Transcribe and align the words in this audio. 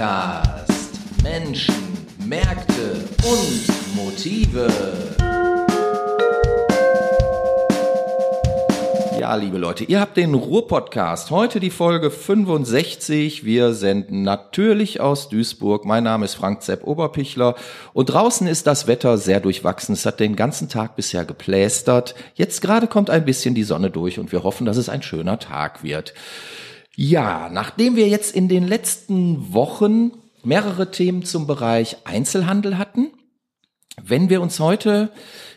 Podcast. 0.00 0.92
Menschen, 1.22 1.74
Märkte 2.24 3.04
und 3.22 3.94
Motive. 3.94 4.66
Ja, 9.20 9.34
liebe 9.34 9.58
Leute, 9.58 9.84
ihr 9.84 10.00
habt 10.00 10.16
den 10.16 10.32
Ruhr-Podcast. 10.32 11.30
Heute 11.30 11.60
die 11.60 11.68
Folge 11.68 12.10
65. 12.10 13.44
Wir 13.44 13.74
senden 13.74 14.22
natürlich 14.22 15.02
aus 15.02 15.28
Duisburg. 15.28 15.84
Mein 15.84 16.04
Name 16.04 16.24
ist 16.24 16.34
Frank 16.34 16.62
Zepp 16.62 16.84
Oberpichler 16.84 17.54
und 17.92 18.06
draußen 18.06 18.46
ist 18.46 18.66
das 18.66 18.86
Wetter 18.86 19.18
sehr 19.18 19.40
durchwachsen. 19.40 19.92
Es 19.92 20.06
hat 20.06 20.18
den 20.18 20.34
ganzen 20.34 20.70
Tag 20.70 20.96
bisher 20.96 21.26
geplästert. 21.26 22.14
Jetzt 22.36 22.62
gerade 22.62 22.86
kommt 22.86 23.10
ein 23.10 23.26
bisschen 23.26 23.54
die 23.54 23.64
Sonne 23.64 23.90
durch 23.90 24.18
und 24.18 24.32
wir 24.32 24.44
hoffen, 24.44 24.64
dass 24.64 24.78
es 24.78 24.88
ein 24.88 25.02
schöner 25.02 25.38
Tag 25.38 25.82
wird. 25.82 26.14
Ja, 26.96 27.48
nachdem 27.50 27.96
wir 27.96 28.08
jetzt 28.08 28.34
in 28.34 28.48
den 28.48 28.66
letzten 28.66 29.52
Wochen 29.52 30.12
mehrere 30.42 30.90
Themen 30.90 31.24
zum 31.24 31.46
Bereich 31.46 31.98
Einzelhandel 32.04 32.78
hatten, 32.78 33.12
wenn 34.02 34.28
wir 34.30 34.40
uns 34.40 34.60
heute 34.60 35.10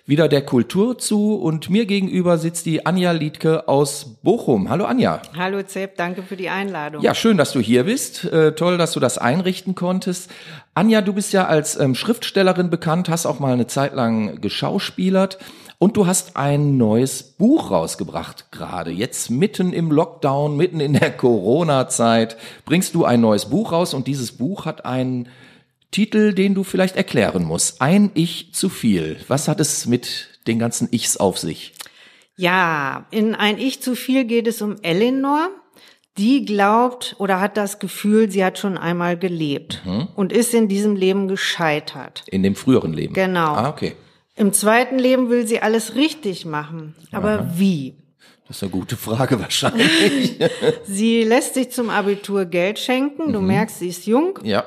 wieder 0.06 0.28
der 0.28 0.42
Kultur 0.42 0.98
zu 0.98 1.36
und 1.36 1.70
mir 1.70 1.86
gegenüber 1.86 2.38
sitzt 2.38 2.66
die 2.66 2.86
Anja 2.86 3.14
Liedke 3.14 3.70
aus 3.70 4.18
Bochum. 4.22 4.70
Hallo 4.70 4.84
Anja. 4.84 5.22
Hallo 5.38 5.64
Zepp, 5.64 5.96
danke 5.96 6.24
für 6.24 6.36
die 6.36 6.50
Einladung. 6.50 7.02
Ja, 7.02 7.16
schön, 7.16 7.38
dass 7.38 7.54
du 7.54 7.62
hier 7.62 7.86
bist. 7.86 8.26
Äh, 8.26 8.54
toll, 8.54 8.78
dass 8.78 8.92
du 8.92 9.00
das 9.00 9.18
einrichten 9.18 9.76
konntest. 9.76 10.30
Anja, 10.74 11.00
du 11.00 11.14
bist 11.14 11.32
ja 11.32 11.46
als 11.46 11.80
ähm, 11.80 11.96
Schriftstellerin 11.96 12.70
bekannt, 12.70 13.08
hast 13.08 13.26
auch 13.26 13.40
mal 13.40 13.54
eine 13.54 13.68
Zeit 13.68 13.94
lang 13.94 14.42
geschauspielert. 14.42 15.38
Und 15.80 15.96
du 15.96 16.06
hast 16.06 16.36
ein 16.36 16.78
neues 16.78 17.24
Buch 17.24 17.72
rausgebracht 17.72 18.52
gerade. 18.52 18.92
Jetzt 18.92 19.30
mitten 19.30 19.72
im 19.72 19.90
Lockdown, 19.90 20.58
mitten 20.58 20.82
in 20.82 20.94
der 20.94 21.12
Corona-Zeit, 21.18 22.36
bringst 22.66 22.94
du 22.96 23.06
ein 23.06 23.22
neues 23.22 23.46
Buch 23.46 23.72
raus 23.72 23.94
und 23.94 24.08
dieses 24.08 24.34
Buch 24.34 24.66
hat 24.66 24.86
einen 24.86 25.30
Titel, 25.94 26.34
den 26.34 26.56
du 26.56 26.66
vielleicht 26.66 26.98
erklären 26.98 27.46
musst. 27.46 27.82
Ein 27.82 28.12
Ich 28.16 28.54
zu 28.54 28.68
viel. 28.68 29.18
Was 29.30 29.48
hat 29.48 29.62
es 29.62 29.86
mit 29.86 30.28
den 30.48 30.60
ganzen 30.60 30.90
Ichs 30.92 31.16
auf 31.16 31.38
sich? 31.38 31.74
Ja, 32.36 33.06
in 33.12 33.36
Ein 33.36 33.58
Ich 33.60 33.82
zu 33.82 33.96
viel 33.96 34.26
geht 34.26 34.48
es 34.48 34.62
um 34.62 34.76
Eleanor. 34.82 35.50
Die 36.18 36.46
glaubt 36.46 37.16
oder 37.18 37.40
hat 37.40 37.58
das 37.58 37.80
Gefühl, 37.80 38.30
sie 38.30 38.44
hat 38.44 38.60
schon 38.60 38.78
einmal 38.78 39.18
gelebt 39.18 39.82
mhm. 39.84 40.10
und 40.16 40.32
ist 40.32 40.54
in 40.54 40.68
diesem 40.68 40.96
Leben 40.96 41.28
gescheitert. 41.28 42.24
In 42.28 42.44
dem 42.44 42.56
früheren 42.56 42.94
Leben? 42.94 43.14
Genau. 43.14 43.54
Ah, 43.54 43.70
okay. 43.70 43.96
Im 44.36 44.54
zweiten 44.54 45.00
Leben 45.00 45.30
will 45.30 45.48
sie 45.48 45.62
alles 45.62 45.96
richtig 45.96 46.46
machen. 46.46 46.96
Aber 47.12 47.40
Aha. 47.40 47.54
wie? 47.56 47.96
Das 48.48 48.58
ist 48.58 48.64
eine 48.64 48.72
gute 48.72 48.98
Frage 48.98 49.40
wahrscheinlich. 49.40 50.40
sie 50.86 51.24
lässt 51.24 51.56
sich 51.56 51.72
zum 51.72 51.90
Abitur 51.90 52.46
Geld 52.46 52.78
schenken. 52.78 53.34
Du 53.34 53.40
mhm. 53.42 53.48
merkst, 53.48 53.80
sie 53.80 53.88
ist 53.88 54.06
jung. 54.06 54.38
Ja. 54.44 54.66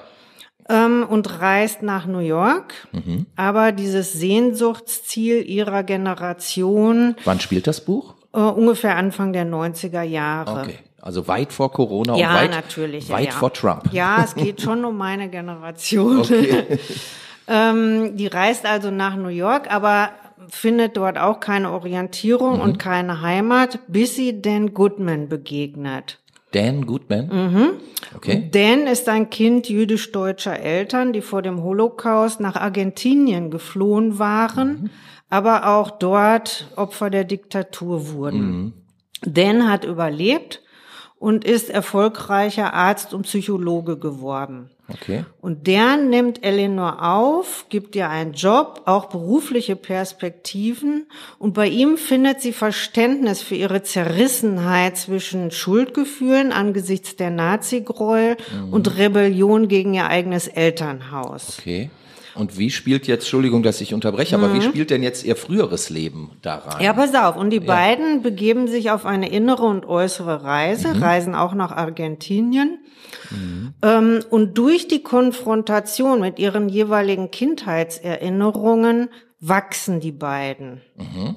Ähm, 0.69 1.07
und 1.09 1.41
reist 1.41 1.83
nach 1.83 2.07
New 2.07 2.19
York. 2.19 2.75
Mhm. 2.93 3.27
Aber 3.37 3.73
dieses 3.73 4.13
Sehnsuchtsziel 4.13 5.49
ihrer 5.49 5.85
Generation. 5.85 7.15
Wann 7.25 7.39
spielt 7.41 7.67
das 7.67 7.85
Buch? 7.85 8.15
Äh, 8.33 8.41
ungefähr 8.41 8.97
Anfang 8.97 9.33
der 9.33 9.47
90er 9.47 10.03
Jahre. 10.03 10.63
Okay. 10.63 10.79
Also 11.01 11.29
weit 11.29 11.53
vor 11.53 11.71
Corona 11.73 12.17
ja, 12.17 12.31
und 12.31 12.35
weit, 12.35 12.51
natürlich, 12.51 13.09
weit 13.11 13.27
ja, 13.27 13.31
vor 13.31 13.53
Trump. 13.53 13.93
Ja, 13.93 14.25
es 14.25 14.35
geht 14.35 14.61
schon 14.61 14.85
um 14.85 14.97
meine 14.97 15.29
Generation. 15.29 16.19
Okay. 16.21 16.81
Ähm, 17.49 18.17
die 18.17 18.27
reist 18.27 18.67
also 18.67 18.91
nach 18.91 19.17
New 19.17 19.29
York, 19.29 19.73
aber 19.73 20.11
findet 20.49 20.97
dort 20.97 21.19
auch 21.19 21.41
keine 21.41 21.73
Orientierung 21.73 22.57
mhm. 22.57 22.61
und 22.61 22.79
keine 22.79 23.21
Heimat, 23.23 23.79
bis 23.89 24.17
sie 24.17 24.43
Dan 24.43 24.75
Goodman 24.75 25.29
begegnet. 25.29 26.19
Dan 26.57 26.87
Goodman? 26.87 27.29
Mhm. 27.29 27.71
Okay. 28.15 28.49
Dan 28.51 28.87
ist 28.87 29.09
ein 29.09 29.29
Kind 29.29 29.69
jüdisch-deutscher 29.69 30.59
Eltern, 30.59 31.13
die 31.13 31.21
vor 31.21 31.43
dem 31.43 31.63
Holocaust 31.63 32.41
nach 32.41 32.57
Argentinien 32.57 33.51
geflohen 33.51 34.19
waren, 34.19 34.69
mhm. 34.69 34.91
aber 35.29 35.67
auch 35.69 35.91
dort 35.91 36.73
Opfer 36.77 37.11
der 37.11 37.25
Diktatur 37.25 38.09
wurden. 38.11 38.41
Mhm. 38.41 38.73
Dan 39.23 39.69
hat 39.71 39.85
überlebt 39.85 40.63
und 41.19 41.45
ist 41.45 41.69
erfolgreicher 41.69 42.73
Arzt 42.73 43.13
und 43.13 43.23
Psychologe 43.23 43.99
geworden. 43.99 44.71
Okay. 44.89 45.25
Und 45.41 45.67
der 45.67 45.97
nimmt 45.97 46.45
Eleanor 46.45 47.03
auf, 47.03 47.67
gibt 47.69 47.97
ihr 47.97 48.09
einen 48.09 48.35
Job, 48.35 48.83
auch 48.85 49.07
berufliche 49.07 49.75
Perspektiven. 49.75 51.07
Und 51.39 51.55
bei 51.55 51.67
ihm 51.67 51.97
findet 51.99 52.41
sie 52.41 52.53
Verständnis 52.53 53.43
für 53.43 53.57
ihre 53.57 53.83
Zerrissenheit 53.83 54.97
zwischen 54.97 55.51
Schuldgefühlen 55.51 56.53
angesichts 56.53 57.17
der 57.17 57.31
Nazi-Gräuel 57.31 58.37
mhm. 58.37 58.73
und 58.73 58.97
Rebellion 58.97 59.67
gegen 59.67 59.93
ihr 59.95 60.07
eigenes 60.07 60.47
Elternhaus. 60.47 61.59
Okay. 61.59 61.91
Und 62.37 62.59
wie 62.59 62.71
spielt 62.71 63.07
jetzt, 63.07 63.23
Entschuldigung, 63.23 63.63
dass 63.63 63.81
ich 63.81 63.95
unterbreche, 63.95 64.37
mhm. 64.37 64.45
aber 64.45 64.55
wie 64.55 64.59
mhm. 64.59 64.71
spielt 64.71 64.91
denn 64.91 65.03
jetzt 65.03 65.25
ihr 65.25 65.37
früheres 65.37 65.91
Leben 65.91 66.31
da 66.43 66.57
rein? 66.57 66.85
Ja, 66.85 66.93
pass 66.93 67.15
auf. 67.15 67.37
Und 67.37 67.51
die 67.51 67.57
ja. 67.57 67.65
beiden 67.65 68.23
begeben 68.23 68.69
sich 68.69 68.91
auf 68.91 69.07
eine 69.07 69.31
innere 69.31 69.65
und 69.65 69.87
äußere 69.87 70.45
Reise, 70.45 70.95
mhm. 70.95 71.03
reisen 71.03 71.35
auch 71.35 71.55
nach 71.55 71.73
Argentinien. 71.73 72.79
Mhm. 73.31 73.75
Ähm, 73.83 74.21
und 74.31 74.59
durch 74.59 74.89
die 74.89 75.03
Konfrontation 75.03 76.21
mit 76.21 76.39
ihren 76.39 76.69
jeweiligen 76.69 77.31
Kindheitserinnerungen 77.31 79.11
wachsen 79.41 80.01
die 80.01 80.13
beiden. 80.13 80.81
Mhm. 80.97 81.37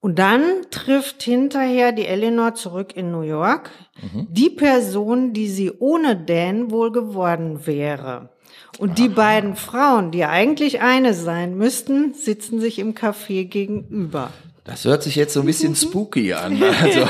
Und 0.00 0.18
dann 0.18 0.42
trifft 0.70 1.22
hinterher 1.22 1.90
die 1.90 2.06
Eleanor 2.06 2.54
zurück 2.54 2.96
in 2.96 3.10
New 3.10 3.22
York 3.22 3.70
mhm. 4.00 4.28
die 4.30 4.50
Person, 4.50 5.32
die 5.32 5.48
sie 5.48 5.72
ohne 5.72 6.16
Dan 6.16 6.70
wohl 6.70 6.92
geworden 6.92 7.66
wäre. 7.66 8.30
Und 8.78 8.98
die 8.98 9.08
beiden 9.08 9.56
Frauen, 9.56 10.10
die 10.10 10.24
eigentlich 10.24 10.80
eine 10.80 11.14
sein 11.14 11.56
müssten, 11.56 12.14
sitzen 12.14 12.60
sich 12.60 12.78
im 12.78 12.94
Café 12.94 13.44
gegenüber. 13.44 14.30
Das 14.66 14.84
hört 14.84 15.04
sich 15.04 15.14
jetzt 15.14 15.32
so 15.32 15.40
ein 15.40 15.46
bisschen 15.46 15.76
spooky 15.76 16.32
an. 16.32 16.60
Also, 16.60 17.00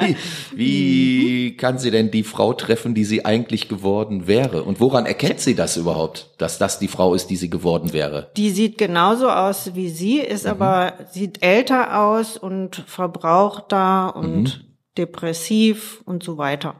wie, 0.00 0.16
wie 0.54 1.56
kann 1.56 1.78
sie 1.78 1.90
denn 1.90 2.10
die 2.10 2.22
Frau 2.22 2.54
treffen, 2.54 2.94
die 2.94 3.04
sie 3.04 3.24
eigentlich 3.26 3.68
geworden 3.68 4.26
wäre? 4.26 4.62
Und 4.62 4.80
woran 4.80 5.04
erkennt 5.04 5.40
sie 5.40 5.54
das 5.54 5.76
überhaupt, 5.76 6.30
dass 6.38 6.56
das 6.56 6.78
die 6.78 6.88
Frau 6.88 7.14
ist, 7.14 7.26
die 7.28 7.36
sie 7.36 7.50
geworden 7.50 7.92
wäre? 7.92 8.30
Die 8.36 8.50
sieht 8.50 8.78
genauso 8.78 9.28
aus 9.28 9.74
wie 9.74 9.90
sie, 9.90 10.20
ist 10.20 10.44
mhm. 10.44 10.50
aber, 10.50 10.94
sieht 11.12 11.42
älter 11.42 12.00
aus 12.02 12.38
und 12.38 12.82
verbrauchter 12.86 14.16
und 14.16 14.42
mhm. 14.42 14.52
depressiv 14.96 16.00
und 16.06 16.22
so 16.22 16.38
weiter. 16.38 16.76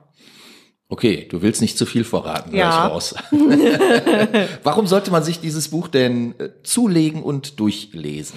Okay, 0.88 1.28
du 1.31 1.41
willst 1.43 1.61
nicht 1.61 1.78
zu 1.78 1.87
viel 1.87 2.03
verraten, 2.03 2.56
ja. 2.56 2.88
raus. 2.88 3.15
Warum 4.65 4.88
sollte 4.88 5.12
man 5.12 5.22
sich 5.22 5.38
dieses 5.38 5.69
Buch 5.69 5.87
denn 5.87 6.34
äh, 6.41 6.49
zulegen 6.65 7.22
und 7.22 7.61
durchlesen? 7.61 8.37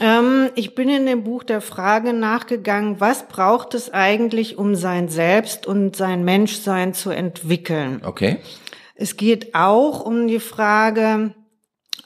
Ähm, 0.00 0.50
ich 0.54 0.74
bin 0.74 0.88
in 0.88 1.06
dem 1.06 1.24
Buch 1.24 1.42
der 1.42 1.60
Frage 1.60 2.12
nachgegangen, 2.12 3.00
was 3.00 3.28
braucht 3.28 3.74
es 3.74 3.92
eigentlich, 3.92 4.58
um 4.58 4.74
sein 4.74 5.08
Selbst 5.08 5.66
und 5.66 5.96
sein 5.96 6.24
Menschsein 6.24 6.94
zu 6.94 7.10
entwickeln? 7.10 8.02
Okay. 8.04 8.38
Es 8.94 9.16
geht 9.16 9.54
auch 9.54 10.04
um 10.04 10.28
die 10.28 10.40
Frage, 10.40 11.34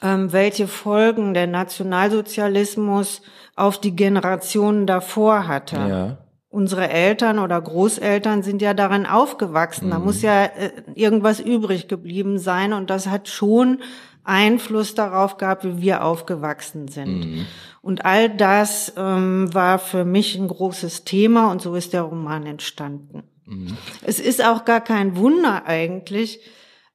ähm, 0.01 0.31
welche 0.31 0.67
Folgen 0.67 1.33
der 1.33 1.47
Nationalsozialismus 1.47 3.21
auf 3.55 3.79
die 3.79 3.95
Generationen 3.95 4.87
davor 4.87 5.47
hatte. 5.47 5.75
Ja 5.75 6.17
unsere 6.53 6.87
Eltern 6.87 7.39
oder 7.39 7.59
Großeltern 7.59 8.43
sind 8.43 8.61
ja 8.61 8.75
daran 8.75 9.07
aufgewachsen. 9.07 9.87
Mhm. 9.87 9.91
Da 9.91 9.97
muss 9.97 10.21
ja 10.21 10.43
äh, 10.45 10.69
irgendwas 10.93 11.39
übrig 11.39 11.87
geblieben 11.87 12.37
sein 12.37 12.73
und 12.73 12.91
das 12.91 13.07
hat 13.07 13.27
schon 13.27 13.79
Einfluss 14.23 14.95
darauf 14.95 15.37
gehabt, 15.37 15.63
wie 15.63 15.81
wir 15.81 16.03
aufgewachsen 16.03 16.87
sind. 16.87 17.19
Mhm. 17.19 17.45
Und 17.81 18.05
all 18.05 18.29
das 18.29 18.93
ähm, 18.95 19.53
war 19.53 19.79
für 19.79 20.05
mich 20.05 20.35
ein 20.35 20.47
großes 20.47 21.03
Thema 21.03 21.51
und 21.51 21.61
so 21.61 21.75
ist 21.75 21.93
der 21.93 22.03
Roman 22.03 22.45
entstanden. 22.45 23.23
Mhm. 23.45 23.77
Es 24.03 24.19
ist 24.19 24.43
auch 24.43 24.65
gar 24.65 24.81
kein 24.81 25.17
Wunder 25.17 25.65
eigentlich, 25.65 26.39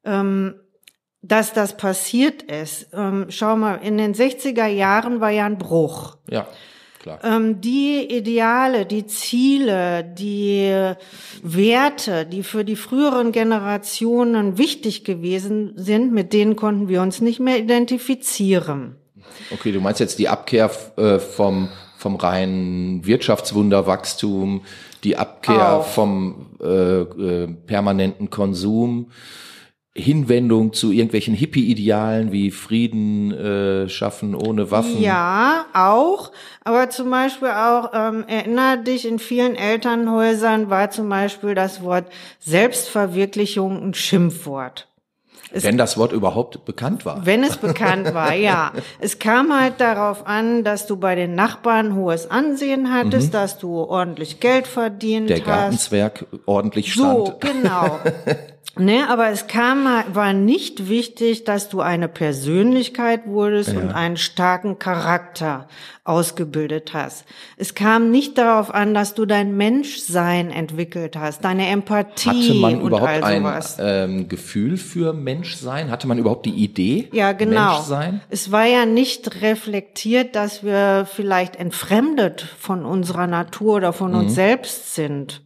ähm, 0.05 0.55
dass 1.21 1.53
das 1.53 1.77
passiert 1.77 2.43
ist. 2.43 2.89
Ähm, 2.93 3.27
schau 3.29 3.57
mal, 3.57 3.77
in 3.77 3.99
den 3.99 4.15
60er 4.15 4.67
Jahren 4.67 5.21
war 5.21 5.31
ja 5.31 5.45
ein 5.45 5.59
Bruch. 5.59 6.17
Ja. 6.31 6.47
Klar. 7.01 7.21
Ähm, 7.23 7.61
die 7.61 8.05
Ideale, 8.11 8.85
die 8.85 9.07
Ziele, 9.07 10.03
die 10.03 10.95
Werte, 11.43 12.27
die 12.27 12.43
für 12.43 12.65
die 12.65 12.77
früheren 12.77 13.31
Generationen 13.31 14.59
wichtig 14.59 15.05
gewesen 15.05 15.73
sind, 15.77 16.13
mit 16.13 16.33
denen 16.33 16.57
konnten 16.57 16.89
wir 16.89 17.03
uns 17.03 17.21
nicht 17.21 17.39
mehr 17.39 17.59
identifizieren. 17.59 18.97
Okay, 19.53 19.73
du 19.73 19.81
meinst 19.81 20.01
jetzt 20.01 20.19
die 20.19 20.29
Abkehr 20.29 20.71
äh, 20.97 21.19
vom, 21.19 21.69
vom 21.97 22.17
reinen 22.17 23.07
Wirtschaftswunderwachstum, 23.07 24.63
die 25.05 25.17
Abkehr 25.17 25.75
Auch. 25.75 25.87
vom 25.87 26.47
äh, 26.61 26.67
äh, 26.67 27.47
permanenten 27.67 28.31
Konsum 28.31 29.11
Hinwendung 29.99 30.73
zu 30.73 30.93
irgendwelchen 30.93 31.35
Hippie-Idealen 31.35 32.33
wie 32.33 32.51
Frieden 32.51 33.33
äh, 33.33 33.89
schaffen 33.89 34.35
ohne 34.35 34.71
Waffen. 34.71 35.01
Ja, 35.03 35.67
auch. 35.75 36.33
Aber 36.65 36.89
zum 36.91 37.11
Beispiel 37.11 37.49
auch, 37.49 37.91
ähm, 37.93 38.25
erinner 38.29 38.77
dich, 38.77 39.07
in 39.07 39.19
vielen 39.19 39.57
Elternhäusern 39.57 40.71
war 40.71 40.91
zum 40.91 41.09
Beispiel 41.09 41.55
das 41.55 41.83
Wort 41.83 42.07
Selbstverwirklichung 42.41 43.83
ein 43.83 43.95
Schimpfwort. 43.95 44.89
Es, 45.51 45.65
wenn 45.65 45.79
das 45.79 45.97
Wort 45.97 46.13
überhaupt 46.13 46.67
bekannt 46.67 47.07
war. 47.07 47.25
Wenn 47.25 47.43
es 47.43 47.57
bekannt 47.57 48.13
war, 48.13 48.35
ja. 48.35 48.73
Es 49.01 49.19
kam 49.19 49.59
halt 49.59 49.81
darauf 49.81 50.27
an, 50.27 50.63
dass 50.63 50.87
du 50.87 50.97
bei 50.97 51.15
den 51.15 51.35
Nachbarn 51.35 51.95
hohes 51.95 52.31
Ansehen 52.31 52.93
hattest, 52.93 53.29
mhm. 53.29 53.33
dass 53.33 53.59
du 53.59 53.79
ordentlich 53.79 54.41
Geld 54.41 54.67
verdient 54.67 55.31
Der 55.31 55.39
hast. 55.39 55.47
Der 55.47 55.55
Gartenzwerg 55.55 56.27
ordentlich 56.45 56.93
stand. 56.93 57.29
So, 57.29 57.39
genau. 57.41 57.99
Ne, 58.79 59.09
aber 59.09 59.29
es 59.31 59.47
kam, 59.47 59.87
war 60.13 60.33
nicht 60.33 60.89
wichtig, 60.89 61.45
dass 61.45 61.69
du 61.69 61.81
eine 61.81 62.09
Persönlichkeit 62.09 63.27
wurdest 63.27 63.73
ja. 63.73 63.81
und 63.81 63.91
einen 63.91 64.17
starken 64.17 64.79
Charakter 64.79 65.67
ausgebildet 66.05 66.95
hast. 66.95 67.25
Es 67.57 67.75
kam 67.75 68.11
nicht 68.11 68.39
darauf 68.39 68.73
an, 68.73 68.95
dass 68.95 69.15
du 69.15 69.27
dein 69.27 69.57
Menschsein 69.57 70.51
entwickelt 70.51 71.17
hast, 71.17 71.45
deine 71.45 71.69
Empathie 71.69 72.31
Hatte 72.31 72.55
man 72.55 72.81
überhaupt 72.81 73.23
ein 73.23 73.63
ähm, 73.79 74.29
Gefühl 74.29 74.77
für 74.79 75.13
Menschsein? 75.13 75.91
Hatte 75.91 76.07
man 76.07 76.19
überhaupt 76.19 76.47
die 76.47 76.55
Idee? 76.55 77.11
Ja, 77.13 77.33
genau. 77.33 77.75
Menschsein? 77.75 78.21
Es 78.31 78.51
war 78.51 78.65
ja 78.65 78.87
nicht 78.87 79.43
reflektiert, 79.43 80.35
dass 80.35 80.63
wir 80.63 81.07
vielleicht 81.11 81.57
entfremdet 81.57 82.47
von 82.59 82.85
unserer 82.87 83.27
Natur 83.27 83.77
oder 83.77 83.93
von 83.93 84.13
Mhm. 84.13 84.19
uns 84.19 84.35
selbst 84.35 84.95
sind. 84.95 85.43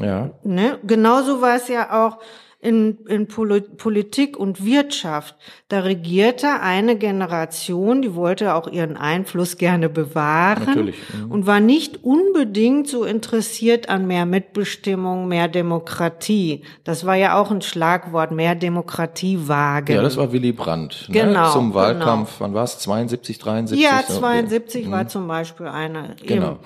Ja. 0.00 0.30
Ne? 0.42 0.78
Genauso 0.84 1.42
war 1.42 1.56
es 1.56 1.68
ja 1.68 2.06
auch 2.06 2.18
in, 2.62 2.98
in 3.08 3.26
Poli 3.26 3.60
Politik 3.60 4.38
und 4.38 4.64
Wirtschaft. 4.64 5.34
Da 5.68 5.80
regierte 5.80 6.60
eine 6.60 6.96
Generation, 6.96 8.02
die 8.02 8.14
wollte 8.14 8.54
auch 8.54 8.68
ihren 8.68 8.96
Einfluss 8.96 9.58
gerne 9.58 9.88
bewahren 9.88 10.64
Natürlich. 10.66 10.96
Mhm. 11.12 11.30
und 11.32 11.46
war 11.48 11.58
nicht 11.58 12.04
unbedingt 12.04 12.86
so 12.86 13.04
interessiert 13.04 13.88
an 13.88 14.06
mehr 14.06 14.26
Mitbestimmung, 14.26 15.26
mehr 15.26 15.48
Demokratie. 15.48 16.62
Das 16.84 17.04
war 17.04 17.16
ja 17.16 17.36
auch 17.40 17.50
ein 17.50 17.62
Schlagwort, 17.62 18.30
mehr 18.30 18.54
Demokratie 18.54 19.48
wagen. 19.48 19.92
Ja, 19.96 20.02
das 20.02 20.16
war 20.16 20.32
Willy 20.32 20.52
Brandt. 20.52 21.06
Ne? 21.08 21.14
Genau, 21.20 21.50
Zum 21.52 21.74
Wahlkampf, 21.74 22.38
genau. 22.38 22.40
wann 22.46 22.54
war 22.54 22.64
es? 22.64 22.78
72, 22.78 23.38
73? 23.40 23.82
Ja, 23.84 24.02
So, 24.06 24.20
72 24.20 24.88
war 24.88 25.02
Mhm. 25.04 25.08
zum 25.08 25.26
Beispiel 25.26 25.66
eine. 25.66 26.14
Genau. 26.24 26.52
Eben. 26.52 26.58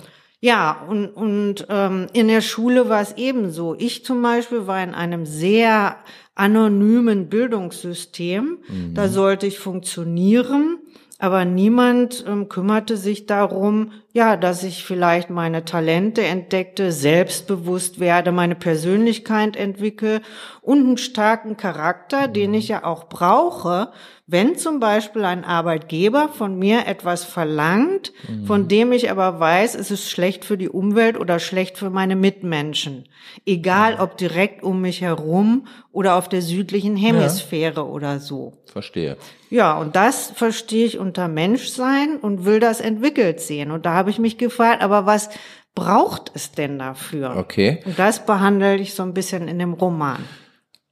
Ja, 0.46 0.86
und, 0.88 1.08
und 1.08 1.66
ähm, 1.70 2.06
in 2.12 2.28
der 2.28 2.40
Schule 2.40 2.88
war 2.88 3.00
es 3.00 3.14
ebenso. 3.16 3.74
Ich 3.74 4.04
zum 4.04 4.22
Beispiel 4.22 4.68
war 4.68 4.80
in 4.80 4.94
einem 4.94 5.26
sehr 5.26 5.96
anonymen 6.36 7.28
Bildungssystem. 7.28 8.58
Da 8.94 9.08
sollte 9.08 9.48
ich 9.48 9.58
funktionieren, 9.58 10.78
aber 11.18 11.44
niemand 11.44 12.24
ähm, 12.28 12.48
kümmerte 12.48 12.96
sich 12.96 13.26
darum, 13.26 13.90
ja, 14.12 14.36
dass 14.36 14.62
ich 14.62 14.84
vielleicht 14.84 15.30
meine 15.30 15.64
Talente 15.64 16.22
entdeckte, 16.22 16.92
selbstbewusst 16.92 17.98
werde, 17.98 18.30
meine 18.30 18.54
Persönlichkeit 18.54 19.56
entwickle 19.56 20.20
und 20.62 20.78
einen 20.78 20.96
starken 20.96 21.56
Charakter, 21.56 22.28
den 22.28 22.54
ich 22.54 22.68
ja 22.68 22.84
auch 22.84 23.08
brauche, 23.08 23.90
wenn 24.28 24.56
zum 24.56 24.80
Beispiel 24.80 25.24
ein 25.24 25.44
Arbeitgeber 25.44 26.28
von 26.28 26.58
mir 26.58 26.88
etwas 26.88 27.22
verlangt, 27.22 28.12
von 28.44 28.66
dem 28.66 28.90
ich 28.90 29.08
aber 29.08 29.38
weiß, 29.38 29.76
es 29.76 29.92
ist 29.92 30.10
schlecht 30.10 30.44
für 30.44 30.58
die 30.58 30.68
Umwelt 30.68 31.16
oder 31.16 31.38
schlecht 31.38 31.78
für 31.78 31.90
meine 31.90 32.16
Mitmenschen. 32.16 33.08
Egal 33.44 33.98
ob 34.00 34.16
direkt 34.16 34.64
um 34.64 34.80
mich 34.80 35.00
herum 35.00 35.68
oder 35.92 36.16
auf 36.16 36.28
der 36.28 36.42
südlichen 36.42 36.96
Hemisphäre 36.96 37.86
oder 37.86 38.18
so. 38.18 38.54
Verstehe. 38.64 39.16
Ja, 39.48 39.78
und 39.78 39.94
das 39.94 40.32
verstehe 40.34 40.86
ich 40.86 40.98
unter 40.98 41.28
Menschsein 41.28 42.16
und 42.16 42.44
will 42.44 42.58
das 42.58 42.80
entwickelt 42.80 43.38
sehen. 43.38 43.70
Und 43.70 43.86
da 43.86 43.92
habe 43.92 44.10
ich 44.10 44.18
mich 44.18 44.38
gefragt, 44.38 44.82
aber 44.82 45.06
was 45.06 45.30
braucht 45.76 46.32
es 46.34 46.50
denn 46.50 46.80
dafür? 46.80 47.36
Okay. 47.36 47.78
Und 47.84 47.96
das 47.96 48.26
behandle 48.26 48.74
ich 48.76 48.94
so 48.94 49.04
ein 49.04 49.14
bisschen 49.14 49.46
in 49.46 49.60
dem 49.60 49.74
Roman. 49.74 50.24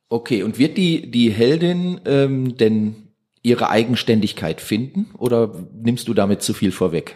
Okay, 0.08 0.44
und 0.44 0.60
wird 0.60 0.76
die, 0.76 1.10
die 1.10 1.30
Heldin 1.30 2.00
ähm, 2.04 2.56
denn 2.56 3.03
ihre 3.44 3.70
Eigenständigkeit 3.70 4.60
finden 4.60 5.10
oder 5.16 5.52
nimmst 5.72 6.08
du 6.08 6.14
damit 6.14 6.42
zu 6.42 6.54
viel 6.54 6.72
vorweg? 6.72 7.14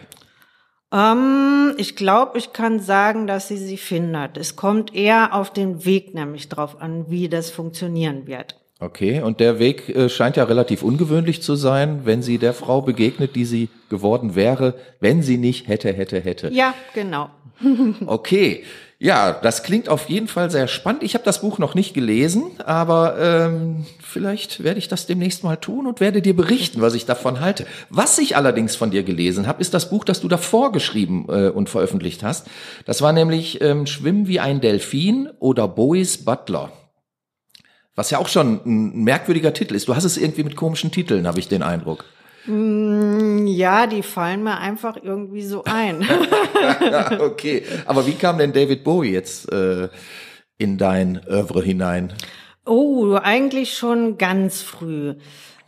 Ähm, 0.93 1.73
ich 1.77 1.95
glaube, 1.95 2.37
ich 2.37 2.53
kann 2.53 2.79
sagen, 2.79 3.27
dass 3.27 3.49
sie 3.49 3.57
sie 3.57 3.77
findet. 3.77 4.37
Es 4.37 4.55
kommt 4.55 4.95
eher 4.95 5.33
auf 5.33 5.51
den 5.51 5.83
Weg 5.85 6.13
nämlich 6.13 6.47
drauf 6.47 6.81
an, 6.81 7.09
wie 7.09 7.27
das 7.27 7.49
funktionieren 7.49 8.27
wird. 8.27 8.55
Okay, 8.79 9.21
und 9.21 9.41
der 9.41 9.59
Weg 9.59 9.89
äh, 9.89 10.07
scheint 10.07 10.37
ja 10.37 10.45
relativ 10.45 10.83
ungewöhnlich 10.83 11.41
zu 11.41 11.55
sein, 11.55 12.01
wenn 12.05 12.21
sie 12.21 12.37
der 12.37 12.53
Frau 12.53 12.81
begegnet, 12.81 13.35
die 13.35 13.43
sie 13.43 13.67
geworden 13.89 14.35
wäre, 14.35 14.75
wenn 15.01 15.21
sie 15.21 15.37
nicht 15.37 15.67
hätte, 15.67 15.91
hätte, 15.91 16.21
hätte. 16.21 16.49
Ja, 16.53 16.73
genau. 16.93 17.29
Okay, 18.05 18.63
ja, 18.99 19.31
das 19.33 19.63
klingt 19.63 19.89
auf 19.89 20.09
jeden 20.09 20.27
Fall 20.27 20.49
sehr 20.49 20.67
spannend. 20.67 21.03
Ich 21.03 21.13
habe 21.13 21.25
das 21.25 21.41
Buch 21.41 21.57
noch 21.57 21.75
nicht 21.75 21.93
gelesen, 21.93 22.51
aber 22.65 23.17
ähm, 23.19 23.85
vielleicht 24.09 24.63
werde 24.63 24.79
ich 24.79 24.87
das 24.87 25.05
demnächst 25.05 25.43
mal 25.43 25.55
tun 25.55 25.87
und 25.87 25.99
werde 25.99 26.21
dir 26.21 26.35
berichten, 26.35 26.81
was 26.81 26.93
ich 26.93 27.05
davon 27.05 27.39
halte. 27.39 27.65
Was 27.89 28.17
ich 28.17 28.35
allerdings 28.35 28.75
von 28.75 28.91
dir 28.91 29.03
gelesen 29.03 29.47
habe, 29.47 29.61
ist 29.61 29.73
das 29.73 29.89
Buch, 29.89 30.03
das 30.03 30.21
du 30.21 30.27
davor 30.27 30.71
geschrieben 30.71 31.25
äh, 31.29 31.49
und 31.49 31.69
veröffentlicht 31.69 32.23
hast. 32.23 32.47
Das 32.85 33.01
war 33.01 33.13
nämlich 33.13 33.61
ähm, 33.61 33.85
Schwimmen 33.85 34.27
wie 34.27 34.39
ein 34.39 34.61
Delfin 34.61 35.29
oder 35.39 35.67
Bois 35.67 36.17
Butler. 36.25 36.71
Was 37.95 38.11
ja 38.11 38.17
auch 38.17 38.29
schon 38.29 38.61
ein 38.65 39.03
merkwürdiger 39.03 39.53
Titel 39.53 39.75
ist. 39.75 39.87
Du 39.87 39.95
hast 39.95 40.05
es 40.05 40.17
irgendwie 40.17 40.43
mit 40.43 40.55
komischen 40.55 40.91
Titeln, 40.91 41.27
habe 41.27 41.39
ich 41.39 41.47
den 41.47 41.63
Eindruck. 41.63 42.05
Mm, 42.45 43.45
Ja, 43.47 43.87
die 43.87 44.03
fallen 44.03 44.43
mir 44.43 44.57
einfach 44.57 44.97
irgendwie 45.01 45.43
so 45.43 45.63
ein. 45.65 46.07
okay, 47.19 47.63
aber 47.85 48.07
wie 48.07 48.13
kam 48.13 48.37
denn 48.37 48.53
David 48.53 48.83
Bowie 48.83 49.11
jetzt 49.11 49.51
äh, 49.51 49.89
in 50.57 50.77
dein 50.77 51.21
Oeuvre 51.27 51.61
hinein? 51.61 52.13
Oh, 52.69 53.15
eigentlich 53.15 53.73
schon 53.73 54.17
ganz 54.17 54.61
früh. 54.61 55.15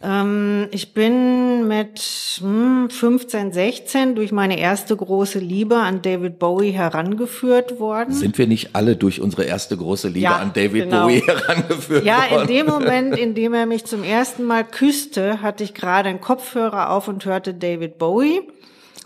Ähm, 0.03 0.67
ich 0.71 0.93
bin 0.93 1.67
mit 1.67 1.99
hm, 2.39 2.89
15, 2.89 3.51
16 3.53 4.15
durch 4.15 4.31
meine 4.31 4.59
erste 4.59 4.95
große 4.95 5.39
Liebe 5.39 5.75
an 5.77 6.01
David 6.01 6.39
Bowie 6.39 6.71
herangeführt 6.71 7.79
worden. 7.79 8.13
Sind 8.13 8.37
wir 8.37 8.47
nicht 8.47 8.75
alle 8.75 8.95
durch 8.95 9.21
unsere 9.21 9.43
erste 9.43 9.77
große 9.77 10.07
Liebe 10.07 10.21
Ja, 10.21 10.37
an 10.37 10.51
David 10.53 10.85
genau. 10.85 11.03
Bowie 11.03 11.21
herangeführt 11.25 12.05
Ja, 12.05 12.23
in 12.25 12.35
worden? 12.35 12.47
dem 12.47 12.65
Moment, 12.65 13.17
in 13.17 13.35
dem 13.35 13.53
er 13.53 13.65
mich 13.65 13.85
zum 13.85 14.03
ersten 14.03 14.45
Mal 14.45 14.63
küsste, 14.63 15.41
hatte 15.41 15.63
ich 15.63 15.73
gerade 15.73 16.09
einen 16.09 16.21
Kopfhörer 16.21 16.91
auf 16.91 17.07
und 17.07 17.25
hörte 17.25 17.53
David 17.53 17.97
Bowie. 17.97 18.41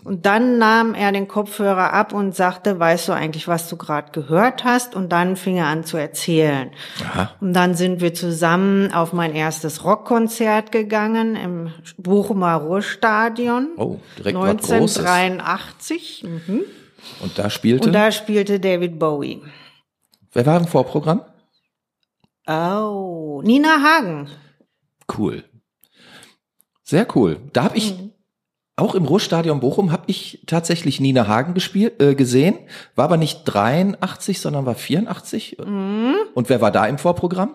Und 0.06 0.24
dann 0.24 0.58
nahm 0.58 0.94
er 0.94 1.10
den 1.10 1.26
Kopfhörer 1.26 1.92
ab 1.92 2.12
und 2.12 2.34
sagte, 2.36 2.78
weißt 2.78 3.08
du 3.08 3.12
eigentlich, 3.12 3.48
was 3.48 3.68
du 3.68 3.76
gerade 3.76 4.12
gehört 4.12 4.62
hast? 4.62 4.94
Und 4.94 5.10
dann 5.10 5.36
fing 5.36 5.56
er 5.56 5.66
an 5.66 5.82
zu 5.84 5.96
erzählen. 5.96 6.70
Aha. 7.02 7.32
Und 7.40 7.52
dann 7.54 7.74
sind 7.74 8.00
wir 8.00 8.14
zusammen 8.14 8.92
auf 8.92 9.12
mein 9.12 9.34
erstes 9.34 9.82
Rockkonzert 9.84 10.70
gegangen 10.70 11.34
im 11.34 11.72
Bochumer 11.98 12.54
Ruhrstadion. 12.54 13.70
Oh, 13.76 13.98
direkt 14.16 14.38
was 14.38 14.56
Großes. 14.68 14.98
1983. 14.98 16.24
Mhm. 16.24 16.64
Und 17.20 17.38
da 17.38 17.50
spielte, 17.50 17.88
Und 17.88 17.92
da 17.92 18.12
spielte 18.12 18.60
David 18.60 18.98
Bowie. 19.00 19.42
wer 20.32 20.46
war 20.46 20.56
im 20.60 20.66
Vorprogramm? 20.68 21.22
Oh, 22.46 23.42
Nina 23.44 23.82
Hagen. 23.82 24.28
Cool. 25.18 25.42
Sehr 26.84 27.06
cool. 27.16 27.38
Da 27.52 27.64
habe 27.64 27.76
ich 27.76 27.92
Mhm. 27.98 28.12
Auch 28.76 28.94
im 28.94 29.06
Ruhrstadion 29.06 29.60
Bochum 29.60 29.90
habe 29.90 30.04
ich 30.06 30.42
tatsächlich 30.46 31.00
Nina 31.00 31.26
Hagen 31.26 31.54
gespielt 31.54 32.00
äh, 32.00 32.14
gesehen, 32.14 32.58
war 32.94 33.06
aber 33.06 33.16
nicht 33.16 33.44
83, 33.44 34.40
sondern 34.40 34.66
war 34.66 34.74
84. 34.74 35.56
Mhm. 35.64 36.14
Und 36.34 36.48
wer 36.50 36.60
war 36.60 36.70
da 36.70 36.86
im 36.86 36.98
Vorprogramm? 36.98 37.54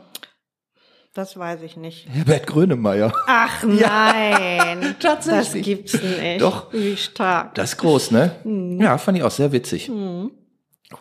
Das 1.13 1.37
weiß 1.37 1.61
ich 1.63 1.75
nicht. 1.77 2.07
Herbert 2.09 2.47
Grönemeyer. 2.47 3.13
Ach 3.27 3.63
nein, 3.67 4.95
Tatsächlich. 4.99 5.53
das 5.53 5.65
gibt's 5.65 5.93
nicht. 6.01 6.41
Doch. 6.41 6.73
Wie 6.73 6.95
stark. 6.97 7.53
Das 7.55 7.73
ist 7.73 7.77
groß, 7.77 8.11
ne? 8.11 8.35
Mhm. 8.43 8.81
Ja, 8.81 8.97
fand 8.97 9.17
ich 9.17 9.23
auch 9.23 9.31
sehr 9.31 9.51
witzig. 9.51 9.89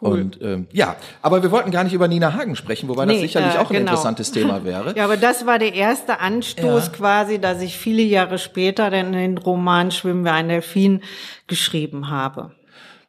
Cool. 0.00 0.20
Und 0.20 0.38
ähm, 0.42 0.66
ja, 0.72 0.96
aber 1.22 1.42
wir 1.42 1.50
wollten 1.50 1.70
gar 1.70 1.84
nicht 1.84 1.92
über 1.92 2.06
Nina 2.08 2.32
Hagen 2.34 2.54
sprechen, 2.56 2.88
wobei 2.88 3.06
das 3.06 3.16
Nee, 3.16 3.20
sicherlich 3.22 3.54
äh, 3.54 3.58
auch 3.58 3.70
ein 3.70 3.76
genau. 3.76 3.90
interessantes 3.90 4.30
Thema 4.32 4.64
wäre. 4.64 4.94
Ja, 4.96 5.04
aber 5.04 5.16
das 5.16 5.46
war 5.46 5.58
der 5.58 5.74
erste 5.74 6.20
Anstoß 6.20 6.86
Ja. 6.86 6.92
quasi, 6.92 7.38
dass 7.40 7.60
ich 7.60 7.76
viele 7.76 8.02
Jahre 8.02 8.38
später 8.38 8.90
dann 8.90 9.12
den 9.12 9.36
Roman 9.38 9.90
Schwimmen 9.90 10.24
wie 10.24 10.28
ein 10.30 10.48
Delfin 10.48 11.02
geschrieben 11.46 12.08
habe. 12.10 12.52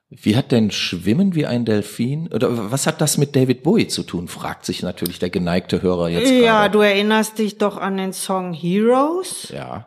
Wie 0.09 0.35
hat 0.35 0.51
denn 0.51 0.71
Schwimmen 0.71 1.35
wie 1.35 1.45
ein 1.45 1.63
Delfin 1.63 2.27
oder 2.33 2.69
was 2.71 2.85
hat 2.85 2.99
das 2.99 3.17
mit 3.17 3.33
David 3.35 3.63
Bowie 3.63 3.87
zu 3.87 4.03
tun? 4.03 4.27
Fragt 4.27 4.65
sich 4.65 4.83
natürlich 4.83 5.19
der 5.19 5.29
geneigte 5.29 5.81
Hörer 5.81 6.09
jetzt 6.09 6.29
Ja, 6.31 6.63
gerade. 6.63 6.71
du 6.73 6.81
erinnerst 6.81 7.37
dich 7.39 7.57
doch 7.59 7.77
an 7.77 7.95
den 7.95 8.11
Song 8.11 8.51
Heroes 8.53 9.53
Ja, 9.55 9.85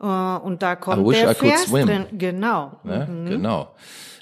äh, 0.00 0.04
und 0.42 0.62
da 0.62 0.72
I 0.72 0.76
kommt 0.76 1.06
wish 1.06 1.18
der 1.20 1.32
I 1.32 1.34
could 1.34 1.50
Vers 1.52 1.64
swim. 1.64 1.86
drin. 1.86 2.06
Genau. 2.12 2.72
ne? 2.84 3.26
genau. 3.28 3.68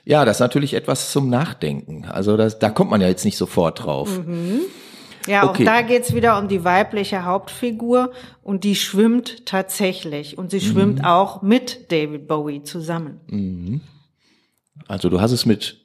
Ja, 0.04 0.24
das 0.24 0.36
ist 0.36 0.40
natürlich 0.40 0.74
etwas 0.74 1.10
zum 1.12 1.30
Nachdenken. 1.30 2.04
Also 2.04 2.36
das, 2.36 2.58
da 2.58 2.68
kommt 2.70 2.90
man 2.90 3.00
ja 3.00 3.08
jetzt 3.08 3.24
nicht 3.24 3.38
sofort 3.38 3.84
drauf. 3.84 4.20
Ja, 5.26 5.48
Okay. 5.48 5.62
auch 5.62 5.72
da 5.72 5.80
geht's 5.82 6.14
wieder 6.14 6.38
um 6.38 6.48
die 6.48 6.64
weibliche 6.64 7.24
Hauptfigur 7.24 8.12
und 8.42 8.64
die 8.64 8.74
schwimmt 8.76 9.46
tatsächlich 9.46 10.36
und 10.36 10.50
sie 10.50 10.60
schwimmt 10.60 10.98
Mhm. 10.98 11.04
auch 11.06 11.40
mit 11.40 11.90
David 11.90 12.28
Bowie 12.28 12.62
zusammen. 12.62 13.80
Also 14.88 15.08
du 15.08 15.20
hast 15.20 15.32
es 15.32 15.46
mit 15.46 15.80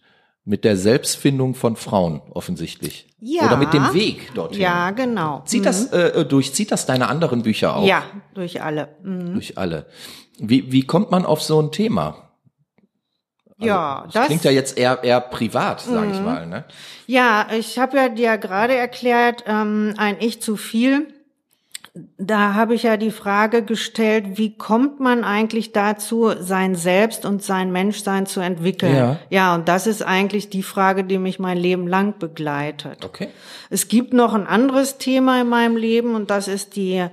mit 0.46 0.64
der 0.64 0.78
Selbstfindung 0.78 1.54
von 1.54 1.76
Frauen 1.76 2.22
offensichtlich. 2.32 3.08
Ja. 3.20 3.46
Oder 3.46 3.58
mit 3.58 3.72
dem 3.72 3.94
Weg 3.94 4.34
dorthin. 4.34 4.62
Ja, 4.62 4.90
genau. 4.92 5.44
Zieht 5.46 5.64
das 5.66 5.92
äh, 5.94 6.26
durchzieht 6.26 6.72
das 6.72 6.88
deine 6.88 7.08
anderen 7.08 7.44
Bücher 7.44 7.76
auch? 7.76 7.86
Ja, 7.86 8.02
durch 8.34 8.64
alle. 8.64 8.88
Mhm. 9.04 9.34
Durch 9.34 9.58
alle. 9.60 9.86
Wie, 10.40 10.72
wie 10.72 10.82
kommt 10.88 11.12
man 11.12 11.24
auf 11.26 11.44
so 11.44 11.62
ein 11.62 11.72
Thema? 11.72 12.29
Ja, 13.68 14.04
Das, 14.06 14.14
das, 14.14 14.28
klingt 14.28 14.44
ja 14.44 14.52
jetzt 14.52 14.78
eher, 14.78 15.04
eher 15.04 15.22
privat, 15.22 15.82
sag 15.82 16.12
ich 16.12 16.20
mal. 16.22 16.46
Ne? 16.48 16.64
Ja, 17.08 17.48
ich 17.58 17.78
habe 17.78 17.98
ja 17.98 18.10
dir 18.10 18.38
gerade 18.38 18.76
erklärt, 18.76 19.44
ähm, 19.48 19.94
ein 19.98 20.18
Ich 20.20 20.42
zu 20.42 20.56
viel. 20.56 21.08
Da 22.18 22.54
habe 22.54 22.76
ich 22.76 22.84
ja 22.84 22.98
die 22.98 23.12
Frage 23.12 23.64
gestellt, 23.64 24.38
wie 24.38 24.56
kommt 24.56 25.00
man 25.00 25.24
eigentlich 25.24 25.74
dazu, 25.74 26.32
sein 26.40 26.76
Selbst 26.76 27.26
und 27.26 27.44
sein 27.44 27.72
Menschsein 27.72 28.26
zu 28.26 28.40
entwickeln? 28.40 28.96
Ja. 28.96 29.20
ja, 29.30 29.56
und 29.56 29.68
das 29.68 29.88
ist 29.88 30.04
eigentlich 30.04 30.50
die 30.50 30.64
Frage, 30.64 31.04
die 31.04 31.18
mich 31.18 31.40
mein 31.40 31.58
Leben 31.58 31.88
lang 31.88 32.18
begleitet. 32.20 33.04
Okay. 33.04 33.30
Es 33.70 33.88
gibt 33.88 34.14
noch 34.14 34.34
ein 34.34 34.48
anderes 34.48 34.98
Thema 34.98 35.42
in 35.42 35.50
meinem 35.50 35.76
Leben 35.76 36.16
und 36.16 36.30
das 36.30 36.48
ist 36.48 36.76
die 36.76 37.08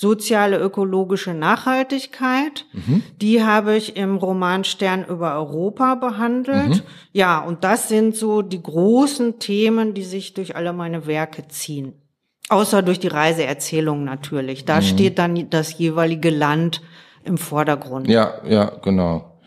soziale 0.00 0.58
ökologische 0.58 1.34
Nachhaltigkeit. 1.34 2.64
Die 3.20 3.44
habe 3.44 3.76
ich 3.76 3.96
im 3.96 4.16
Roman 4.16 4.64
Stern 4.64 5.04
über 5.04 5.34
Europa 5.34 5.94
behandelt. 5.94 6.82
Ja, 7.12 7.38
und 7.40 7.64
das 7.64 7.88
sind 7.88 8.16
so 8.16 8.40
die 8.40 8.62
großen 8.62 9.38
Themen, 9.40 9.92
die 9.92 10.04
sich 10.04 10.32
durch 10.32 10.56
alle 10.56 10.72
meine 10.72 11.06
Werke 11.06 11.48
ziehen. 11.48 11.92
Außer 12.48 12.80
durch 12.82 12.98
die 12.98 13.08
Reiseerzählung 13.08 14.04
natürlich. 14.04 14.64
Da 14.64 14.80
steht 14.80 15.18
dann 15.18 15.50
das 15.50 15.78
jeweilige 15.78 16.30
Land 16.30 16.80
im 17.24 17.36
Vordergrund. 17.36 18.08
Ja, 18.08 18.40
ja, 18.48 18.72
genau. 18.82 19.38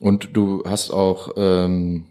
Und 0.00 0.30
du 0.32 0.62
hast 0.66 0.90
auch, 0.90 1.32
ähm, 1.36 2.06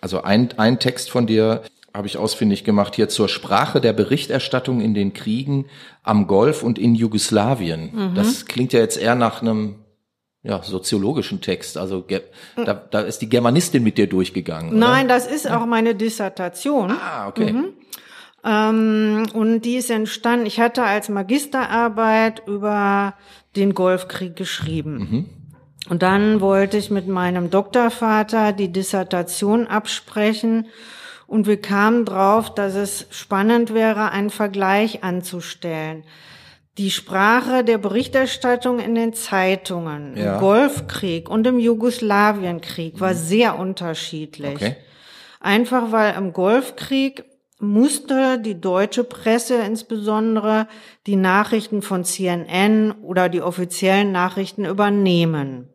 also 0.00 0.22
ein, 0.22 0.48
ein 0.56 0.78
Text 0.78 1.10
von 1.10 1.26
dir 1.26 1.62
habe 1.98 2.06
ich 2.06 2.16
ausfindig 2.16 2.64
gemacht 2.64 2.94
hier 2.94 3.08
zur 3.10 3.28
Sprache 3.28 3.80
der 3.82 3.92
Berichterstattung 3.92 4.80
in 4.80 4.94
den 4.94 5.12
Kriegen 5.12 5.66
am 6.02 6.26
Golf 6.26 6.62
und 6.62 6.78
in 6.78 6.94
Jugoslawien. 6.94 8.12
Das 8.14 8.46
klingt 8.46 8.72
ja 8.72 8.78
jetzt 8.80 8.96
eher 8.96 9.16
nach 9.16 9.42
einem 9.42 9.74
ja, 10.44 10.62
soziologischen 10.62 11.40
Text. 11.40 11.76
Also 11.76 12.02
ge- 12.02 12.22
da, 12.56 12.72
da 12.72 13.00
ist 13.00 13.18
die 13.18 13.28
Germanistin 13.28 13.82
mit 13.82 13.98
dir 13.98 14.06
durchgegangen. 14.06 14.70
Oder? 14.70 14.78
Nein, 14.78 15.08
das 15.08 15.26
ist 15.26 15.50
auch 15.50 15.66
meine 15.66 15.96
Dissertation. 15.96 16.92
Ah, 16.92 17.26
okay. 17.28 17.52
Ähm, 18.44 19.26
und 19.34 19.62
die 19.62 19.74
ist 19.74 19.90
entstanden, 19.90 20.46
ich 20.46 20.60
hatte 20.60 20.84
als 20.84 21.08
Magisterarbeit 21.08 22.46
über 22.46 23.14
den 23.56 23.74
Golfkrieg 23.74 24.36
geschrieben. 24.36 25.28
Und 25.90 26.02
dann 26.04 26.40
wollte 26.40 26.76
ich 26.76 26.90
mit 26.90 27.08
meinem 27.08 27.50
Doktorvater 27.50 28.52
die 28.52 28.70
Dissertation 28.70 29.66
absprechen 29.66 30.66
und 31.28 31.46
wir 31.46 31.60
kamen 31.60 32.04
drauf, 32.06 32.52
dass 32.54 32.74
es 32.74 33.06
spannend 33.10 33.74
wäre, 33.74 34.10
einen 34.10 34.30
Vergleich 34.30 35.04
anzustellen. 35.04 36.02
Die 36.78 36.90
Sprache 36.90 37.64
der 37.64 37.76
Berichterstattung 37.76 38.78
in 38.80 38.94
den 38.94 39.12
Zeitungen 39.12 40.16
Ja. 40.16 40.34
im 40.34 40.40
Golfkrieg 40.40 41.28
und 41.28 41.46
im 41.46 41.58
Jugoslawienkrieg 41.58 42.98
war 43.00 43.14
sehr 43.14 43.58
unterschiedlich. 43.58 44.54
Okay. 44.54 44.76
Einfach 45.40 45.92
weil 45.92 46.14
im 46.16 46.32
Golfkrieg 46.32 47.24
musste 47.60 48.38
die 48.38 48.58
deutsche 48.58 49.04
Presse 49.04 49.56
insbesondere 49.56 50.66
die 51.06 51.16
Nachrichten 51.16 51.82
von 51.82 52.04
CNN 52.04 52.92
oder 53.02 53.28
die 53.28 53.42
offiziellen 53.42 54.12
Nachrichten 54.12 54.64
übernehmen. 54.64 55.68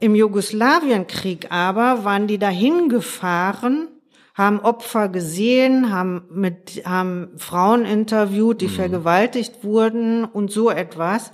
Im 0.00 0.14
Jugoslawienkrieg 0.14 1.52
aber 1.52 2.04
waren 2.04 2.26
die 2.26 2.38
dahin 2.38 2.88
gefahren, 2.88 3.88
haben 4.36 4.60
Opfer 4.60 5.08
gesehen, 5.08 5.90
haben 5.92 6.22
mit 6.30 6.82
haben 6.84 7.28
Frauen 7.38 7.84
interviewt, 7.86 8.60
die 8.60 8.68
vergewaltigt 8.68 9.64
wurden 9.64 10.24
und 10.24 10.50
so 10.52 10.70
etwas. 10.70 11.32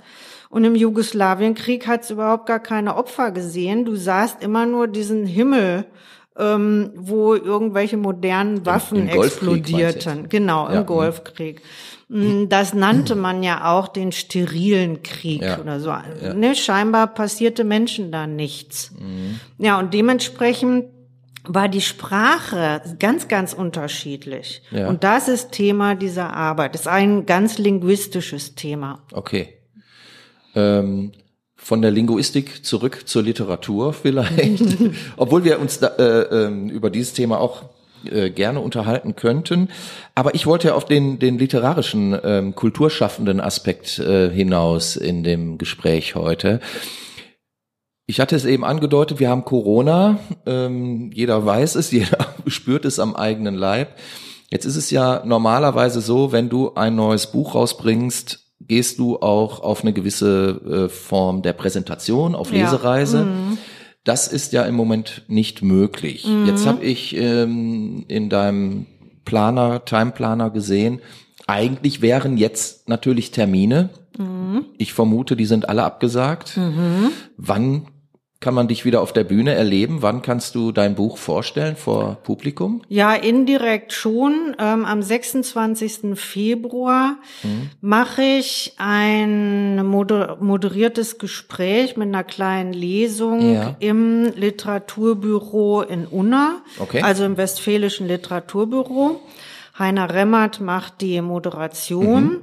Und 0.49 0.63
im 0.63 0.75
Jugoslawienkrieg 0.75 1.85
hat 1.87 2.03
es 2.03 2.11
überhaupt 2.11 2.45
gar 2.45 2.59
keine 2.59 2.95
Opfer 2.95 3.31
gesehen. 3.31 3.85
Du 3.85 3.95
sahst 3.95 4.41
immer 4.41 4.65
nur 4.65 4.87
diesen 4.87 5.25
Himmel, 5.25 5.85
ähm, 6.37 6.91
wo 6.95 7.33
irgendwelche 7.35 7.97
modernen 7.97 8.65
Waffen 8.65 8.99
im 8.99 9.07
du 9.07 9.21
explodierten. 9.21 10.29
Genau, 10.29 10.67
im 10.67 10.73
Ja, 10.75 10.81
mhm. 10.81 10.85
Golfkrieg. 10.85 11.61
Mm, 12.07 12.47
Das 12.49 12.73
nannte 12.73 13.15
man 13.15 13.43
ja 13.43 13.71
auch 13.73 13.87
den 13.87 14.11
sterilen 14.11 15.03
Krieg 15.03 15.41
Ja. 15.41 15.59
oder 15.59 15.79
so. 15.79 15.93
Ne, 16.35 16.55
scheinbar 16.55 17.07
passierte 17.07 17.63
Menschen 17.63 18.11
da 18.11 18.27
nichts. 18.27 18.91
Mhm. 18.97 19.39
Ja, 19.57 19.77
und 19.79 19.93
dementsprechend 19.93 20.85
war 21.45 21.67
die 21.67 21.81
Sprache 21.81 22.81
ganz, 22.99 23.27
ganz 23.27 23.53
unterschiedlich. 23.53 24.61
Ja. 24.71 24.87
Und 24.87 25.03
das 25.03 25.27
ist 25.27 25.51
Thema 25.51 25.95
dieser 25.95 26.33
Arbeit. 26.33 26.73
Das 26.73 26.81
ist 26.81 26.87
ein 26.87 27.25
ganz 27.25 27.57
linguistisches 27.57 28.55
Thema. 28.55 29.03
Okay. 29.11 29.49
Ähm, 30.55 31.11
von 31.55 31.81
der 31.81 31.91
Linguistik 31.91 32.65
zurück 32.65 33.03
zur 33.05 33.23
Literatur 33.23 33.93
vielleicht, 33.93 34.63
obwohl 35.17 35.43
wir 35.43 35.59
uns 35.59 35.79
da, 35.79 35.87
äh, 35.97 36.45
ähm, 36.45 36.69
über 36.69 36.89
dieses 36.89 37.13
Thema 37.13 37.39
auch 37.39 37.63
äh, 38.05 38.29
gerne 38.29 38.59
unterhalten 38.59 39.15
könnten. 39.15 39.69
Aber 40.13 40.35
ich 40.35 40.45
wollte 40.45 40.69
ja 40.69 40.73
auf 40.75 40.85
den, 40.85 41.19
den 41.19 41.37
literarischen, 41.37 42.17
ähm, 42.23 42.55
kulturschaffenden 42.55 43.39
Aspekt 43.39 43.99
äh, 43.99 44.29
hinaus 44.29 44.97
in 44.97 45.23
dem 45.23 45.57
Gespräch 45.57 46.15
heute. 46.15 46.59
Ich 48.05 48.19
hatte 48.19 48.35
es 48.35 48.45
eben 48.45 48.65
angedeutet, 48.65 49.19
wir 49.19 49.29
haben 49.29 49.45
Corona, 49.45 50.19
ähm, 50.45 51.11
jeder 51.13 51.45
weiß 51.45 51.75
es, 51.75 51.91
jeder 51.91 52.27
spürt 52.47 52.85
es 52.85 52.99
am 52.99 53.15
eigenen 53.15 53.55
Leib. 53.55 53.95
Jetzt 54.51 54.65
ist 54.65 54.75
es 54.75 54.91
ja 54.91 55.23
normalerweise 55.25 56.01
so, 56.01 56.31
wenn 56.31 56.49
du 56.49 56.73
ein 56.75 56.95
neues 56.95 57.27
Buch 57.31 57.55
rausbringst, 57.55 58.39
gehst 58.59 58.99
du 58.99 59.17
auch 59.19 59.61
auf 59.61 59.81
eine 59.81 59.93
gewisse 59.93 60.85
äh, 60.85 60.89
Form 60.89 61.41
der 61.41 61.53
Präsentation, 61.53 62.35
auf 62.35 62.51
Ja. 62.53 62.63
Lesereise. 62.63 63.27
Das 64.03 64.27
ist 64.27 64.51
ja 64.53 64.63
im 64.63 64.75
Moment 64.75 65.23
nicht 65.27 65.61
möglich. 65.63 66.27
Jetzt 66.45 66.65
habe 66.65 66.83
ich 66.83 67.15
ähm, 67.15 68.03
in 68.09 68.29
deinem 68.29 68.85
Planer, 69.23 69.85
Timeplaner 69.85 70.49
gesehen, 70.49 70.99
eigentlich 71.47 72.01
wären 72.01 72.37
jetzt 72.37 72.89
natürlich 72.89 73.31
Termine. 73.31 73.89
Ich 74.77 74.93
vermute, 74.93 75.35
die 75.35 75.45
sind 75.45 75.67
alle 75.69 75.83
abgesagt. 75.83 76.59
Wann 77.37 77.87
kann 78.39 78.53
man 78.55 78.67
dich 78.67 78.83
wieder 78.83 79.01
auf 79.01 79.13
der 79.13 79.23
Bühne 79.23 79.53
erleben? 79.53 80.01
Wann 80.01 80.21
kannst 80.21 80.55
du 80.55 80.73
dein 80.73 80.95
Buch 80.95 81.17
vorstellen 81.17 81.77
vor 81.77 82.15
Publikum? 82.23 82.81
Ja, 82.89 83.13
indirekt 83.13 83.93
schon. 83.93 84.53
Ähm, 84.59 84.83
am 84.83 85.01
26. 85.01 86.15
Februar 86.19 87.15
Mhm. 87.43 87.69
mache 87.79 88.21
ich 88.21 88.73
ein 88.79 89.85
moder 89.85 90.37
moderiertes 90.41 91.19
Gespräch 91.19 91.95
mit 91.95 92.09
einer 92.09 92.25
kleinen 92.25 92.73
Lesung 92.73 93.53
Ja. 93.53 93.75
im 93.79 94.25
Literaturbüro 94.35 95.81
in 95.83 96.05
Unna, 96.05 96.61
Okay. 96.79 97.01
also 97.01 97.23
im 97.23 97.37
Westfälischen 97.37 98.07
Literaturbüro. 98.07 99.21
Heiner 99.79 100.13
Remmert 100.13 100.59
macht 100.59 100.99
die 100.99 101.21
Moderation. 101.21 102.23
Mhm. 102.23 102.39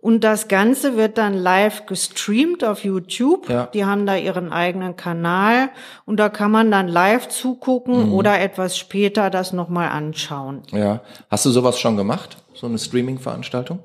Und 0.00 0.22
das 0.22 0.46
Ganze 0.46 0.96
wird 0.96 1.18
dann 1.18 1.34
live 1.34 1.86
gestreamt 1.86 2.62
auf 2.62 2.84
YouTube. 2.84 3.48
Ja. 3.48 3.66
Die 3.66 3.84
haben 3.84 4.06
da 4.06 4.14
ihren 4.16 4.52
eigenen 4.52 4.94
Kanal 4.94 5.70
und 6.06 6.18
da 6.18 6.28
kann 6.28 6.52
man 6.52 6.70
dann 6.70 6.86
live 6.86 7.26
Mhm. 7.26 7.30
zugucken 7.30 8.12
oder 8.12 8.40
etwas 8.40 8.78
später 8.78 9.28
das 9.28 9.52
nochmal 9.52 9.88
anschauen. 9.88 10.62
Ja. 10.70 11.00
Hast 11.30 11.46
du 11.46 11.50
sowas 11.50 11.80
schon 11.80 11.96
gemacht? 11.96 12.36
So 12.54 12.66
eine 12.68 12.78
Streaming-Veranstaltung? 12.78 13.80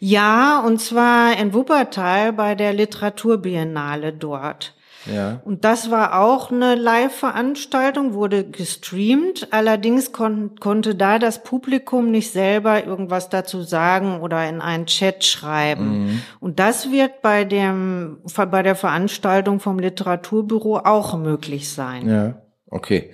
Ja, 0.00 0.60
und 0.60 0.80
zwar 0.80 1.36
in 1.38 1.52
Wuppertal 1.54 2.32
bei 2.34 2.54
der 2.54 2.72
Literaturbiennale 2.74 4.12
dort. 4.12 4.74
Ja. 5.06 5.40
Und 5.44 5.64
das 5.64 5.90
war 5.90 6.20
auch 6.20 6.50
eine 6.50 6.74
Live-Veranstaltung, 6.74 8.14
wurde 8.14 8.44
gestreamt. 8.44 9.48
Allerdings 9.52 10.12
kon 10.12 10.56
konnte 10.60 10.94
da 10.94 11.18
das 11.18 11.42
Publikum 11.42 12.10
nicht 12.10 12.32
selber 12.32 12.84
irgendwas 12.84 13.28
dazu 13.28 13.62
sagen 13.62 14.20
oder 14.20 14.48
in 14.48 14.60
einen 14.60 14.86
Chat 14.86 15.24
schreiben. 15.24 16.22
Und 16.40 16.58
das 16.58 16.90
wird 16.90 17.22
bei 17.22 17.44
dem, 17.44 18.18
bei 18.50 18.62
der 18.62 18.74
Veranstaltung 18.74 19.60
vom 19.60 19.78
Literaturbüro 19.78 20.78
auch 20.78 21.16
möglich 21.16 21.70
sein. 21.70 22.08
Ja. 22.08 22.42
Okay. 22.70 23.10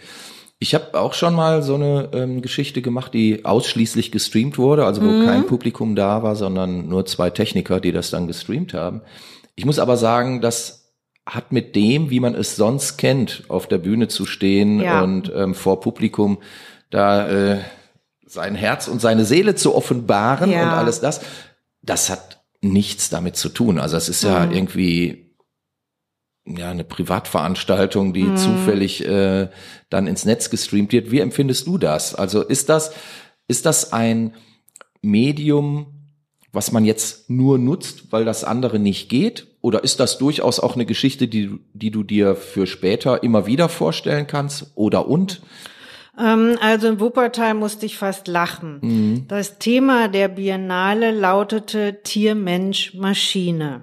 Ich 0.58 0.74
habe 0.74 0.98
auch 0.98 1.12
schon 1.12 1.34
mal 1.34 1.62
so 1.62 1.74
eine 1.74 2.08
ähm, 2.14 2.40
Geschichte 2.40 2.80
gemacht, 2.80 3.12
die 3.12 3.44
ausschließlich 3.44 4.10
gestreamt 4.10 4.56
wurde, 4.56 4.86
also 4.86 5.02
wo 5.02 5.26
kein 5.26 5.46
Publikum 5.46 5.94
da 5.94 6.22
war, 6.22 6.36
sondern 6.36 6.88
nur 6.88 7.04
zwei 7.04 7.28
Techniker, 7.28 7.80
die 7.80 7.92
das 7.92 8.10
dann 8.10 8.26
gestreamt 8.26 8.72
haben. 8.72 9.02
Ich 9.56 9.66
muss 9.66 9.78
aber 9.78 9.96
sagen, 9.96 10.40
das 10.40 10.83
hat 11.26 11.52
mit 11.52 11.74
dem, 11.74 12.10
wie 12.10 12.20
man 12.20 12.34
es 12.34 12.56
sonst 12.56 12.96
kennt, 12.98 13.44
auf 13.48 13.66
der 13.66 13.78
Bühne 13.78 14.08
zu 14.08 14.26
stehen 14.26 14.80
Ja. 14.80 15.02
und 15.02 15.32
ähm, 15.34 15.54
vor 15.54 15.80
Publikum, 15.80 16.38
da 16.90 17.28
äh, 17.28 17.60
sein 18.26 18.54
Herz 18.54 18.88
und 18.88 19.00
seine 19.00 19.24
Seele 19.24 19.54
zu 19.54 19.74
offenbaren 19.74 20.50
Ja. 20.50 20.62
und 20.64 20.68
alles 20.70 21.00
das, 21.00 21.20
das 21.82 22.10
hat 22.10 22.42
nichts 22.60 23.08
damit 23.10 23.36
zu 23.36 23.48
tun. 23.48 23.78
Also 23.78 23.96
es 23.96 24.08
ist 24.08 24.22
ja 24.22 24.46
Mhm. 24.46 24.52
irgendwie 24.52 25.34
ja 26.46 26.70
eine 26.70 26.84
Privatveranstaltung, 26.84 28.12
die 28.12 28.24
Mhm. 28.24 28.36
zufällig 28.36 29.04
äh, 29.06 29.48
dann 29.88 30.06
ins 30.06 30.24
Netz 30.26 30.50
gestreamt 30.50 30.92
wird. 30.92 31.10
Wie 31.10 31.20
empfindest 31.20 31.66
du 31.66 31.78
das? 31.78 32.14
Also 32.14 32.42
ist 32.42 32.68
das 32.68 32.92
ist 33.48 33.64
das 33.66 33.92
ein 33.92 34.34
Medium, 35.02 35.93
was 36.54 36.72
man 36.72 36.84
jetzt 36.84 37.28
nur 37.30 37.58
nutzt, 37.58 38.12
weil 38.12 38.24
das 38.24 38.44
andere 38.44 38.78
nicht 38.78 39.08
geht? 39.08 39.46
Oder 39.60 39.82
ist 39.84 39.98
das 40.00 40.18
durchaus 40.18 40.60
auch 40.60 40.74
eine 40.74 40.86
Geschichte, 40.86 41.26
die, 41.28 41.46
du- 41.46 41.58
die 41.72 41.90
du 41.90 42.02
dir 42.02 42.34
für 42.36 42.66
später 42.66 43.22
immer 43.22 43.46
wieder 43.46 43.68
vorstellen 43.68 44.26
kannst? 44.26 44.70
Oder 44.74 45.08
und? 45.08 45.40
Ähm, 46.18 46.56
also 46.60 46.86
in 46.88 47.00
Wuppertal 47.00 47.54
musste 47.54 47.86
ich 47.86 47.96
fast 47.96 48.28
lachen. 48.28 49.24
Das 49.28 49.58
Thema 49.58 50.08
der 50.08 50.28
Biennale 50.28 51.10
lautete 51.10 51.98
Tier, 52.04 52.34
Mensch, 52.34 52.94
Maschine. 52.94 53.82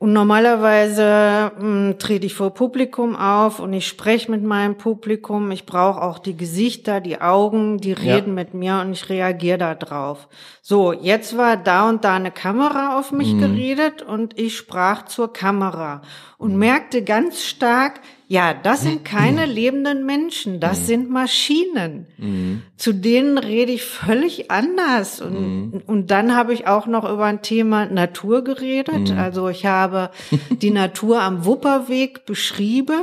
Und 0.00 0.12
normalerweise 0.12 1.50
mh, 1.58 1.94
trete 1.94 2.26
ich 2.26 2.34
vor 2.34 2.54
Publikum 2.54 3.16
auf 3.16 3.58
und 3.58 3.72
ich 3.72 3.88
spreche 3.88 4.30
mit 4.30 4.44
meinem 4.44 4.76
Publikum. 4.76 5.50
Ich 5.50 5.66
brauche 5.66 6.00
auch 6.00 6.20
die 6.20 6.36
Gesichter, 6.36 7.00
die 7.00 7.20
Augen, 7.20 7.78
die 7.78 7.90
Ja. 7.90 8.14
reden 8.14 8.32
mit 8.34 8.54
mir 8.54 8.78
und 8.80 8.92
ich 8.92 9.08
reagiere 9.08 9.58
da 9.58 9.74
drauf. 9.74 10.28
So, 10.62 10.92
jetzt 10.92 11.36
war 11.36 11.56
da 11.56 11.88
und 11.88 12.04
da 12.04 12.14
eine 12.14 12.30
Kamera 12.30 12.96
auf 12.96 13.10
mich 13.10 13.38
geredet 13.38 14.02
und 14.02 14.38
ich 14.38 14.56
sprach 14.56 15.06
zur 15.06 15.32
Kamera 15.32 16.02
und 16.38 16.56
merkte 16.56 17.02
ganz 17.02 17.42
stark, 17.44 18.00
ja, 18.30 18.52
das 18.52 18.82
sind 18.82 19.06
keine 19.06 19.46
lebenden 19.46 20.04
Menschen, 20.04 20.60
das 20.60 20.86
sind 20.86 21.08
Maschinen. 21.08 22.06
Zu 22.76 22.92
denen 22.92 23.38
rede 23.38 23.72
ich 23.72 23.84
völlig 23.84 24.50
anders. 24.50 25.22
Und, 25.22 25.82
und 25.86 26.10
dann 26.10 26.36
habe 26.36 26.52
ich 26.52 26.66
auch 26.66 26.86
noch 26.86 27.10
über 27.10 27.24
ein 27.24 27.40
Thema 27.40 27.86
Natur 27.86 28.44
geredet. 28.44 29.12
Also 29.16 29.48
ich 29.48 29.64
habe 29.64 30.10
die 30.50 30.70
Natur 30.70 31.22
am 31.22 31.46
Wupperweg 31.46 32.26
beschrieben 32.26 33.02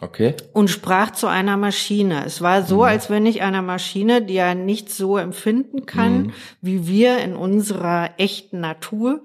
Okay. 0.00 0.34
und 0.54 0.70
sprach 0.70 1.10
zu 1.10 1.26
einer 1.26 1.56
Maschine. 1.56 2.24
Es 2.24 2.40
war 2.40 2.62
so, 2.62 2.82
als 2.84 3.10
wenn 3.10 3.26
ich 3.26 3.42
einer 3.42 3.60
Maschine, 3.62 4.22
die 4.22 4.34
ja 4.34 4.54
nicht 4.54 4.90
so 4.90 5.18
empfinden 5.18 5.84
kann, 5.86 6.32
wie 6.62 6.86
wir 6.86 7.18
in 7.18 7.34
unserer 7.36 8.10
echten 8.16 8.60
Natur, 8.60 9.22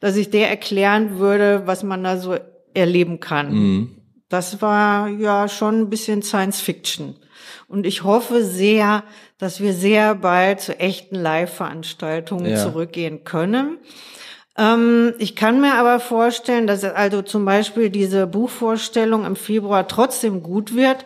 dass 0.00 0.16
ich 0.16 0.30
der 0.30 0.48
erklären 0.48 1.18
würde, 1.18 1.62
was 1.66 1.82
man 1.82 2.02
da 2.02 2.16
so 2.16 2.36
erleben 2.72 3.20
kann. 3.20 3.95
Das 4.28 4.60
war 4.60 5.08
ja 5.08 5.48
schon 5.48 5.80
ein 5.82 5.90
bisschen 5.90 6.22
Science 6.22 6.60
Fiction. 6.60 7.14
Und 7.68 7.86
ich 7.86 8.04
hoffe 8.04 8.44
sehr, 8.44 9.04
dass 9.38 9.60
wir 9.60 9.72
sehr 9.72 10.14
bald 10.14 10.60
zu 10.60 10.78
echten 10.78 11.16
Live-Veranstaltungen 11.16 12.46
Ja. 12.50 12.56
zurückgehen 12.56 13.24
können. 13.24 13.78
Ähm, 14.58 15.14
ich 15.18 15.36
kann 15.36 15.60
mir 15.60 15.74
aber 15.74 16.00
vorstellen, 16.00 16.66
dass 16.66 16.82
also 16.84 17.22
zum 17.22 17.44
Beispiel 17.44 17.90
diese 17.90 18.26
Buchvorstellung 18.26 19.24
im 19.24 19.36
Februar 19.36 19.86
trotzdem 19.86 20.42
gut 20.42 20.74
wird, 20.74 21.04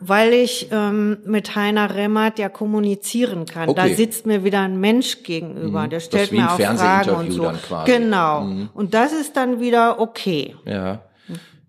weil 0.00 0.32
ich 0.32 0.68
ähm, 0.70 1.18
mit 1.24 1.54
Heiner 1.56 1.94
Remmert 1.94 2.38
ja 2.38 2.48
kommunizieren 2.48 3.44
kann. 3.46 3.74
Da 3.74 3.82
Okay. 3.84 3.94
sitzt 3.94 4.26
mir 4.26 4.44
wieder 4.44 4.60
ein 4.60 4.78
Mensch 4.80 5.22
gegenüber, 5.24 5.88
der 5.88 6.00
stellt 6.00 6.32
mir 6.32 6.50
auch 6.52 6.58
Fragen 6.58 7.10
und 7.10 7.30
so. 7.32 7.52
Genau. 7.84 8.46
Und 8.74 8.94
das 8.94 9.12
ist 9.12 9.36
dann 9.36 9.60
wieder 9.60 10.00
okay. 10.00 10.54
Ja. 10.64 11.00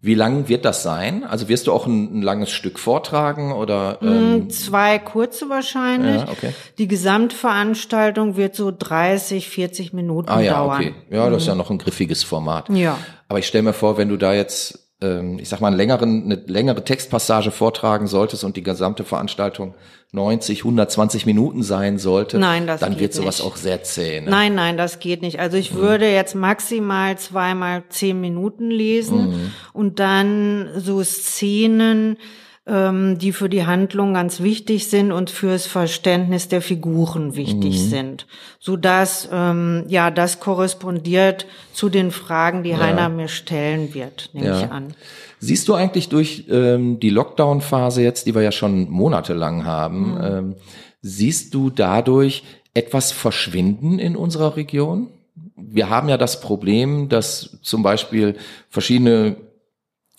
Wie 0.02 0.16
lang 0.16 0.48
wird 0.48 0.64
das 0.64 0.82
sein? 0.82 1.26
Also 1.26 1.50
wirst 1.50 1.68
du 1.68 1.74
auch 1.74 1.86
ein, 1.86 2.20
ein 2.20 2.22
langes 2.22 2.52
Stück 2.52 2.80
vortragen 2.80 3.52
oder? 3.52 4.00
Ähm, 4.02 4.50
Zwei 4.50 4.98
kurze 4.98 5.50
wahrscheinlich. 5.50 6.22
Ja, 6.22 6.30
okay. 6.30 6.54
Die 6.78 6.88
Gesamtveranstaltung 6.88 8.38
wird 8.38 8.56
so 8.56 8.72
30, 8.72 9.50
40 9.50 9.92
Minuten 9.92 10.30
ah 10.30 10.40
ja, 10.40 10.54
dauern. 10.54 10.80
okay. 10.80 10.94
Ja, 11.10 11.30
das 11.30 11.42
ist 11.42 11.48
ja 11.50 11.56
noch 11.56 11.70
ein 11.70 11.78
griffiges 11.78 12.24
Format. 12.24 12.70
Ja. 12.70 12.98
Aber 13.28 13.40
ich 13.40 13.48
stelle 13.48 13.64
mir 13.64 13.74
vor, 13.74 13.98
wenn 13.98 14.08
du 14.08 14.16
da 14.16 14.34
jetzt, 14.34 14.89
ich 15.02 15.48
sag 15.48 15.62
mal, 15.62 15.68
einen 15.70 15.78
längeren, 15.78 16.26
eine 16.26 16.36
längere 16.48 16.84
Textpassage 16.84 17.52
vortragen 17.52 18.08
solltest 18.08 18.44
und 18.44 18.58
die 18.58 18.64
gesamte 18.64 19.06
Veranstaltung 19.06 19.74
90, 20.12 20.60
120 20.60 21.26
Minuten 21.26 21.64
sein 21.64 22.00
sollte, 22.00 22.38
Nein, 22.38 22.68
das 22.68 22.82
dann 22.82 22.92
geht 22.94 23.00
wird 23.00 23.14
sowas 23.14 23.38
nicht. 23.40 23.48
auch 23.48 23.56
sehr 23.56 23.82
zäh. 23.84 24.20
Ne? 24.20 24.30
Nein, 24.30 24.56
nein, 24.56 24.76
das 24.76 25.00
geht 25.00 25.22
nicht. 25.22 25.40
Also 25.40 25.56
ich 25.56 25.74
würde 25.74 26.12
jetzt 26.12 26.36
maximal 26.36 27.18
zweimal 27.18 27.84
zehn 27.88 28.20
Minuten 28.20 28.72
lesen 28.72 29.54
und 29.72 30.00
dann 30.00 30.68
so 30.76 31.02
Szenen, 31.04 32.18
ähm, 32.18 32.18
die 32.70 33.32
für 33.34 33.50
die 33.50 33.66
Handlung 33.66 34.14
ganz 34.14 34.42
wichtig 34.42 34.88
sind 34.90 35.12
und 35.12 35.32
fürs 35.32 35.66
Verständnis 35.66 36.50
der 36.50 36.62
Figuren 36.62 37.36
wichtig 37.36 37.82
sind, 37.82 38.28
so 38.60 38.78
dass 38.78 39.28
ähm, 39.32 39.86
ja 39.88 40.12
das 40.12 40.40
korrespondiert 40.40 41.48
zu 41.74 41.90
den 41.90 42.12
Fragen, 42.12 42.62
die 42.64 42.78
Heiner 42.78 43.10
mir 43.10 43.28
stellen 43.28 43.94
wird, 43.96 44.30
nehme 44.34 44.48
Ja. 44.48 44.60
ich 44.66 44.72
an. 44.72 44.94
Siehst 45.40 45.68
du 45.68 45.74
eigentlich 45.74 46.10
durch 46.10 46.46
ähm, 46.50 47.00
die 47.00 47.10
Lockdown-Phase 47.10 48.04
jetzt, 48.04 48.28
die 48.28 48.36
wir 48.36 48.42
ja 48.44 48.52
schon 48.52 48.90
monatelang 48.90 49.66
haben, 49.66 50.12
Mhm. 50.16 50.22
ähm, 50.24 50.56
siehst 51.02 51.54
du 51.54 51.70
dadurch 51.70 52.44
etwas 52.74 53.12
verschwinden 53.12 53.98
in 54.00 54.16
unserer 54.16 54.56
Region? 54.58 55.08
Wir 55.56 55.90
haben 55.90 56.08
ja 56.10 56.18
das 56.18 56.40
Problem, 56.42 57.10
dass 57.10 57.58
zum 57.62 57.82
Beispiel 57.84 58.36
verschiedene 58.70 59.38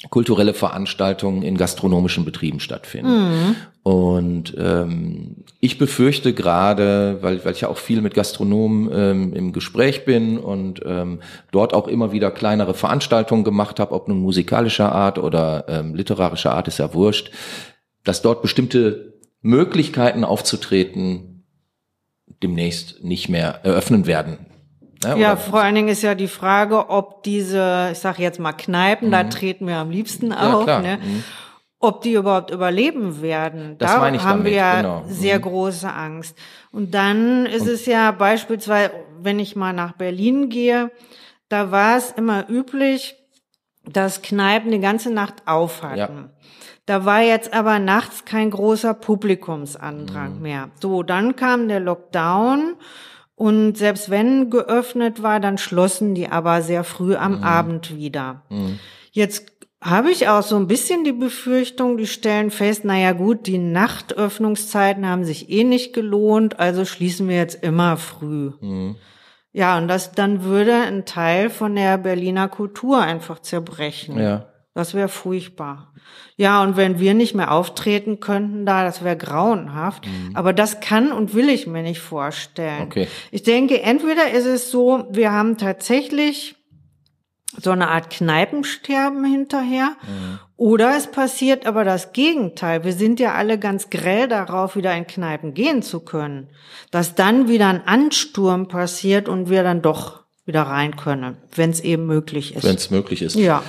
kulturelle 0.08 0.54
Veranstaltungen 0.54 1.42
in 1.42 1.58
gastronomischen 1.58 2.24
Betrieben 2.24 2.60
stattfinden. 2.60 3.56
Und 3.82 4.54
ähm, 4.58 5.44
ich 5.60 5.78
befürchte 5.78 6.32
gerade, 6.32 7.18
weil, 7.20 7.44
weil 7.44 7.52
ich 7.52 7.62
ja 7.62 7.68
auch 7.68 7.76
viel 7.76 8.00
mit 8.00 8.14
Gastronomen 8.14 8.90
ähm, 8.92 9.32
im 9.34 9.52
Gespräch 9.52 10.04
bin 10.04 10.38
und 10.38 10.80
ähm, 10.86 11.20
dort 11.50 11.74
auch 11.74 11.86
immer 11.86 12.12
wieder 12.12 12.30
kleinere 12.30 12.74
Veranstaltungen 12.74 13.44
gemacht 13.44 13.78
habe, 13.78 13.94
ob 13.94 14.08
nun 14.08 14.20
musikalischer 14.20 14.92
Art 14.92 15.18
oder 15.18 15.66
ähm, 15.68 15.94
literarischer 15.94 16.54
Art, 16.54 16.68
ist 16.68 16.78
ja 16.78 16.94
wurscht, 16.94 17.30
dass 18.04 18.22
dort 18.22 18.42
bestimmte 18.42 19.18
Möglichkeiten 19.42 20.24
aufzutreten 20.24 21.44
demnächst 22.42 23.02
nicht 23.02 23.28
mehr 23.28 23.60
eröffnen 23.64 24.06
werden. 24.06 24.38
Ne, 25.04 25.18
Ja, 25.18 25.36
vor 25.36 25.60
allen 25.60 25.74
Dingen 25.74 25.88
ist 25.88 26.02
ja 26.02 26.14
die 26.14 26.28
Frage, 26.28 26.90
ob 26.90 27.22
diese, 27.22 27.88
ich 27.92 27.98
sage 27.98 28.22
jetzt 28.22 28.38
mal 28.38 28.52
Kneipen, 28.52 29.10
da 29.10 29.24
treten 29.24 29.66
wir 29.66 29.76
am 29.76 29.90
liebsten 29.90 30.26
Mhm. 30.26 30.32
Ja, 30.32 30.52
auf, 30.54 30.64
klar. 30.64 30.82
ne? 30.82 30.98
Mhm. 31.02 31.24
ob 31.82 32.02
die 32.02 32.12
überhaupt 32.12 32.50
überleben 32.50 33.22
werden. 33.22 33.78
Das 33.78 33.92
da 33.94 34.00
meine 34.00 34.18
ich 34.18 34.22
haben 34.22 34.40
damit, 34.40 34.52
wir 34.52 34.58
ja 34.58 34.76
genau. 34.82 35.02
sehr 35.06 35.38
Mhm. 35.38 35.42
große 35.42 35.90
Angst. 35.90 36.36
Und 36.72 36.92
dann 36.94 37.46
ist 37.46 37.66
es 37.66 37.86
ja 37.86 38.10
beispielsweise, 38.10 38.90
wenn 39.22 39.38
ich 39.38 39.56
mal 39.56 39.72
nach 39.72 39.92
Berlin 39.92 40.50
gehe, 40.50 40.90
da 41.48 41.70
war 41.70 41.96
es 41.96 42.10
immer 42.12 42.50
üblich, 42.50 43.16
dass 43.90 44.20
Kneipen 44.20 44.70
die 44.70 44.80
ganze 44.80 45.10
Nacht 45.10 45.36
auf 45.46 45.82
hatten. 45.82 45.96
Ja. 45.96 46.30
Da 46.84 47.06
war 47.06 47.22
jetzt 47.22 47.54
aber 47.54 47.78
nachts 47.78 48.26
kein 48.26 48.50
großer 48.50 48.92
Publikumsandrang 48.92 50.36
Mhm. 50.36 50.42
mehr. 50.42 50.68
So, 50.80 51.02
dann 51.02 51.34
kam 51.34 51.66
der 51.68 51.80
Lockdown 51.80 52.74
und 53.40 53.78
selbst 53.78 54.10
wenn 54.10 54.50
geöffnet 54.50 55.22
war, 55.22 55.40
dann 55.40 55.56
schlossen 55.56 56.14
die 56.14 56.28
aber 56.28 56.60
sehr 56.60 56.84
früh 56.84 57.16
am 57.16 57.38
Mhm. 57.38 57.42
Abend 57.42 57.96
wieder. 57.96 58.42
Jetzt 59.12 59.50
habe 59.80 60.10
ich 60.10 60.28
auch 60.28 60.42
so 60.42 60.56
ein 60.56 60.66
bisschen 60.66 61.04
die 61.04 61.12
Befürchtung, 61.12 61.96
die 61.96 62.06
stellen 62.06 62.50
fest, 62.50 62.84
naja 62.84 63.12
gut, 63.12 63.46
die 63.46 63.56
Nachtöffnungszeiten 63.56 65.08
haben 65.08 65.24
sich 65.24 65.48
eh 65.48 65.64
nicht 65.64 65.94
gelohnt, 65.94 66.60
also 66.60 66.84
schließen 66.84 67.30
wir 67.30 67.36
jetzt 67.36 67.64
immer 67.64 67.96
früh. 67.96 68.50
Mhm. 68.60 68.96
Ja, 69.52 69.78
und 69.78 69.88
das 69.88 70.12
dann 70.12 70.44
würde 70.44 70.74
ein 70.74 71.06
Teil 71.06 71.48
von 71.48 71.74
der 71.74 71.96
Berliner 71.96 72.48
Kultur 72.48 73.00
einfach 73.00 73.38
zerbrechen. 73.38 74.18
Ja. 74.18 74.52
Das 74.74 74.92
wäre 74.92 75.08
furchtbar. 75.08 75.89
Ja, 76.36 76.62
und 76.62 76.78
wenn 76.78 76.98
wir 76.98 77.12
nicht 77.12 77.34
mehr 77.34 77.52
auftreten 77.52 78.18
könnten 78.18 78.64
da, 78.64 78.82
das 78.82 79.04
wäre 79.04 79.16
grauenhaft. 79.16 80.04
Aber 80.32 80.54
das 80.54 80.80
kann 80.80 81.12
und 81.12 81.34
will 81.34 81.50
ich 81.50 81.66
mir 81.66 81.82
nicht 81.82 82.00
vorstellen. 82.00 82.84
Okay. 82.84 83.08
Ich 83.30 83.42
denke, 83.42 83.82
entweder 83.82 84.30
ist 84.30 84.46
es 84.46 84.70
so, 84.70 85.06
wir 85.10 85.32
haben 85.32 85.58
tatsächlich 85.58 86.56
so 87.60 87.72
eine 87.72 87.88
Art 87.88 88.10
Kneipensterben 88.10 89.24
hinterher. 89.24 89.96
Oder 90.56 90.96
es 90.96 91.08
passiert 91.08 91.66
aber 91.66 91.84
das 91.84 92.12
Gegenteil. 92.12 92.84
Wir 92.84 92.92
sind 92.92 93.20
ja 93.20 93.34
alle 93.34 93.58
ganz 93.58 93.90
grell 93.90 94.28
darauf, 94.28 94.76
wieder 94.76 94.94
in 94.96 95.06
Kneipen 95.06 95.52
gehen 95.52 95.82
zu 95.82 96.00
können. 96.00 96.48
Dass 96.90 97.14
dann 97.14 97.48
wieder 97.48 97.68
ein 97.68 97.86
Ansturm 97.86 98.68
passiert 98.68 99.28
und 99.28 99.50
wir 99.50 99.62
dann 99.62 99.82
doch 99.82 100.24
wieder 100.46 100.62
rein 100.62 100.96
können, 100.96 101.36
wenn 101.54 101.70
es 101.70 101.80
eben 101.80 102.06
möglich 102.06 102.54
ist. 102.56 102.64
wenn 102.64 102.76
es 102.76 102.90
möglich 102.90 103.22
ist. 103.22 103.36
ja. 103.36 103.62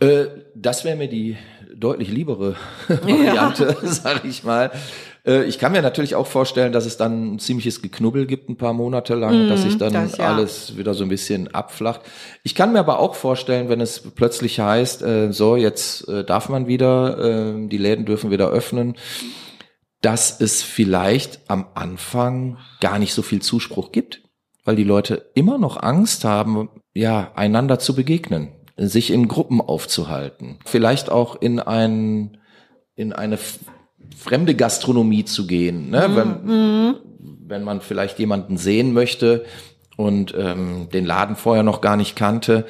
Äh, 0.00 0.26
das 0.54 0.84
wäre 0.84 0.96
mir 0.96 1.08
die 1.08 1.36
deutlich 1.80 2.10
liebere 2.10 2.56
Variante, 2.88 3.76
sag 3.82 4.24
ich 4.24 4.44
mal. 4.44 4.70
Äh, 5.26 5.44
ich 5.44 5.58
kann 5.58 5.72
mir 5.72 5.82
natürlich 5.82 6.14
auch 6.14 6.26
vorstellen, 6.26 6.72
dass 6.72 6.86
es 6.86 6.96
dann 6.96 7.34
ein 7.34 7.38
ziemliches 7.38 7.82
Geknubbel 7.82 8.26
gibt, 8.26 8.48
ein 8.48 8.56
paar 8.56 8.72
Monate 8.72 9.14
lang, 9.14 9.48
dass 9.48 9.62
sich 9.62 9.76
dann 9.78 9.92
Mhm, 9.92 9.94
das 9.94 10.18
ja. 10.18 10.32
alles 10.32 10.76
wieder 10.76 10.94
so 10.94 11.04
ein 11.04 11.08
bisschen 11.08 11.48
abflacht. 11.54 12.02
Ich 12.42 12.54
kann 12.54 12.72
mir 12.72 12.80
aber 12.80 12.98
auch 12.98 13.14
vorstellen, 13.14 13.68
wenn 13.68 13.80
es 13.80 14.00
plötzlich 14.14 14.60
heißt, 14.60 15.02
äh, 15.02 15.32
so, 15.32 15.56
jetzt 15.56 16.08
äh, 16.08 16.24
darf 16.24 16.48
man 16.48 16.66
wieder, 16.66 17.18
äh, 17.18 17.68
die 17.68 17.78
Läden 17.78 18.04
dürfen 18.04 18.30
wieder 18.30 18.48
öffnen, 18.50 18.96
dass 20.02 20.40
es 20.40 20.62
vielleicht 20.62 21.40
am 21.48 21.66
Anfang 21.74 22.56
gar 22.80 22.98
nicht 22.98 23.12
so 23.12 23.22
viel 23.22 23.42
Zuspruch 23.42 23.92
gibt, 23.92 24.22
weil 24.64 24.76
die 24.76 24.84
Leute 24.84 25.30
immer 25.34 25.58
noch 25.58 25.82
Angst 25.82 26.24
haben, 26.24 26.70
ja, 26.94 27.32
einander 27.34 27.78
zu 27.78 27.94
begegnen, 27.94 28.48
sich 28.88 29.10
in 29.10 29.28
Gruppen 29.28 29.60
aufzuhalten, 29.60 30.58
vielleicht 30.64 31.10
auch 31.10 31.40
in 31.40 31.60
ein, 31.60 32.38
in 32.94 33.12
eine 33.12 33.38
fremde 34.16 34.54
Gastronomie 34.54 35.24
zu 35.24 35.46
gehen, 35.46 35.90
ne? 35.90 36.10
wenn, 36.14 36.44
mhm. 36.44 36.96
wenn 37.46 37.62
man 37.62 37.80
vielleicht 37.80 38.18
jemanden 38.18 38.56
sehen 38.56 38.92
möchte 38.92 39.44
und 39.96 40.34
ähm, 40.36 40.88
den 40.92 41.04
Laden 41.04 41.36
vorher 41.36 41.62
noch 41.62 41.80
gar 41.80 41.96
nicht 41.96 42.16
kannte, 42.16 42.66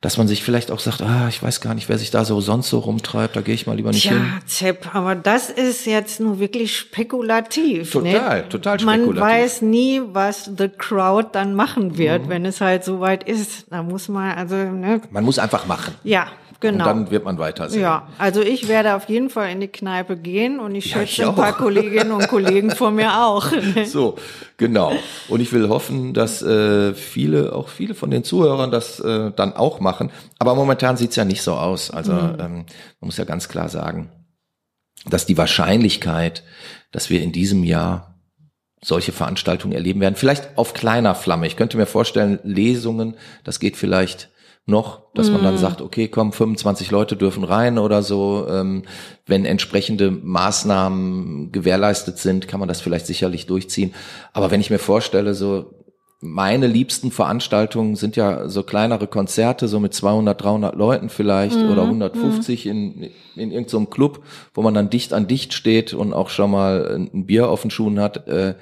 dass 0.00 0.18
man 0.18 0.28
sich 0.28 0.42
vielleicht 0.42 0.70
auch 0.70 0.80
sagt, 0.80 1.00
ah, 1.00 1.28
ich 1.28 1.42
weiß 1.42 1.60
gar 1.60 1.74
nicht, 1.74 1.88
wer 1.88 1.96
sich 1.96 2.10
da 2.10 2.24
so 2.24 2.40
sonst 2.40 2.68
so 2.68 2.80
rumtreibt, 2.80 3.36
da 3.36 3.40
gehe 3.40 3.54
ich 3.54 3.66
mal 3.66 3.74
lieber 3.74 3.90
nicht 3.90 4.02
Tja, 4.02 4.12
hin. 4.12 4.32
Zepp, 4.44 4.94
aber 4.94 5.14
das 5.14 5.48
ist 5.48 5.86
jetzt 5.86 6.20
nur 6.20 6.40
wirklich 6.40 6.76
spekulativ. 6.76 7.94
Ne? 7.94 8.12
Total, 8.12 8.40
ne? 8.40 8.48
total 8.48 8.80
spekulativ. 8.80 9.14
Man 9.14 9.30
weiß 9.30 9.62
nie, 9.62 10.02
was 10.12 10.50
the 10.58 10.68
crowd 10.68 11.28
dann 11.32 11.54
machen 11.54 11.96
wird, 11.96 12.26
mhm. 12.26 12.28
wenn 12.28 12.44
es 12.44 12.60
halt 12.60 12.84
soweit 12.84 13.26
ist. 13.26 13.66
Da 13.70 13.82
muss 13.82 14.08
man 14.08 14.36
also, 14.36 14.56
ne? 14.56 15.00
Man 15.10 15.24
muss 15.24 15.38
einfach 15.38 15.66
machen. 15.66 15.94
Ja, 16.04 16.26
Genau. 16.64 16.84
Und 16.84 16.86
dann 16.86 17.10
wird 17.10 17.24
man 17.26 17.38
weitersehen. 17.38 17.82
Ja, 17.82 18.08
also 18.16 18.40
ich 18.40 18.68
werde 18.68 18.94
auf 18.94 19.06
jeden 19.10 19.28
Fall 19.28 19.50
in 19.50 19.60
die 19.60 19.68
Kneipe 19.68 20.16
gehen 20.16 20.60
und 20.60 20.74
ich 20.74 20.86
ja, 20.86 21.00
schätze 21.00 21.22
ich 21.22 21.28
ein 21.28 21.34
paar 21.34 21.52
Kolleginnen 21.52 22.10
und 22.10 22.26
Kollegen 22.28 22.70
von 22.70 22.94
mir 22.94 23.22
auch. 23.22 23.48
so, 23.84 24.16
genau. 24.56 24.94
Und 25.28 25.40
ich 25.40 25.52
will 25.52 25.68
hoffen, 25.68 26.14
dass 26.14 26.40
äh, 26.40 26.46
viele, 26.94 27.52
auch 27.52 27.68
viele 27.68 27.94
von 27.94 28.10
den 28.10 28.24
Zuhörern 28.24 28.70
das 28.70 29.00
äh, 29.00 29.32
dann 29.34 29.54
auch 29.54 29.80
machen. 29.80 30.10
Aber 30.38 30.54
momentan 30.54 30.96
sieht's 30.96 31.16
ja 31.16 31.24
nicht 31.24 31.42
so 31.42 31.54
aus. 31.54 31.90
Also 31.90 32.12
mhm. 32.12 32.36
ähm, 32.38 32.54
man 32.54 32.66
muss 33.00 33.16
ja 33.16 33.24
ganz 33.24 33.48
klar 33.48 33.68
sagen, 33.68 34.10
dass 35.06 35.26
die 35.26 35.38
Wahrscheinlichkeit, 35.38 36.42
dass 36.92 37.10
wir 37.10 37.22
in 37.22 37.32
diesem 37.32 37.64
Jahr 37.64 38.14
solche 38.82 39.12
Veranstaltungen 39.12 39.72
erleben 39.72 40.00
werden, 40.00 40.16
vielleicht 40.16 40.58
auf 40.58 40.74
kleiner 40.74 41.14
Flamme. 41.14 41.46
Ich 41.46 41.56
könnte 41.56 41.76
mir 41.76 41.86
vorstellen, 41.86 42.38
Lesungen, 42.42 43.16
das 43.42 43.58
geht 43.58 43.76
vielleicht 43.76 44.30
noch, 44.66 45.12
dass 45.12 45.30
man 45.30 45.42
dann 45.42 45.54
mhm. 45.54 45.58
sagt, 45.58 45.82
okay, 45.82 46.08
komm, 46.08 46.32
25 46.32 46.90
Leute 46.90 47.16
dürfen 47.16 47.44
rein 47.44 47.78
oder 47.78 48.02
so. 48.02 48.46
Ähm, 48.48 48.84
wenn 49.26 49.44
entsprechende 49.44 50.10
Maßnahmen 50.10 51.52
gewährleistet 51.52 52.18
sind, 52.18 52.48
kann 52.48 52.60
man 52.60 52.68
das 52.68 52.80
vielleicht 52.80 53.06
sicherlich 53.06 53.46
durchziehen. 53.46 53.94
Aber 54.32 54.50
wenn 54.50 54.62
ich 54.62 54.70
mir 54.70 54.78
vorstelle, 54.78 55.34
so 55.34 55.83
meine 56.24 56.66
liebsten 56.66 57.10
Veranstaltungen 57.10 57.96
sind 57.96 58.16
ja 58.16 58.48
so 58.48 58.62
kleinere 58.62 59.06
Konzerte, 59.06 59.68
so 59.68 59.78
mit 59.78 59.92
200, 59.94 60.42
300 60.42 60.74
Leuten 60.74 61.08
vielleicht 61.10 61.58
mhm. 61.58 61.70
oder 61.70 61.82
150 61.82 62.64
mhm. 62.64 62.70
in, 62.70 63.10
in 63.36 63.52
irgendeinem 63.52 63.90
Club, 63.90 64.24
wo 64.54 64.62
man 64.62 64.74
dann 64.74 64.90
dicht 64.90 65.12
an 65.12 65.26
dicht 65.26 65.52
steht 65.52 65.92
und 65.92 66.14
auch 66.14 66.30
schon 66.30 66.50
mal 66.50 67.08
ein 67.12 67.26
Bier 67.26 67.48
auf 67.50 67.62
den 67.62 67.70
Schuhen 67.70 68.00
hat. 68.00 68.26
Äh, 68.26 68.54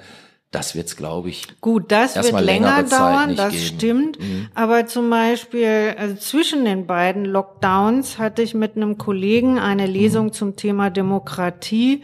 das 0.51 0.75
wird's, 0.75 0.95
glaube 0.95 1.29
ich. 1.29 1.47
Gut, 1.61 1.91
das 1.91 2.15
wird 2.15 2.39
länger 2.41 2.83
dauern, 2.83 3.35
das 3.35 3.53
geben. 3.53 3.63
stimmt. 3.63 4.19
Mhm. 4.19 4.49
Aber 4.53 4.85
zum 4.85 5.09
Beispiel 5.09 5.95
also 5.97 6.15
zwischen 6.15 6.63
den 6.65 6.85
beiden 6.85 7.25
Lockdowns 7.25 8.19
hatte 8.19 8.43
ich 8.43 8.53
mit 8.53 8.75
einem 8.75 8.99
Kollegen 8.99 9.57
eine 9.57 9.87
Lesung 9.87 10.27
mhm. 10.27 10.33
zum 10.33 10.55
Thema 10.55 10.91
Demokratie 10.91 12.03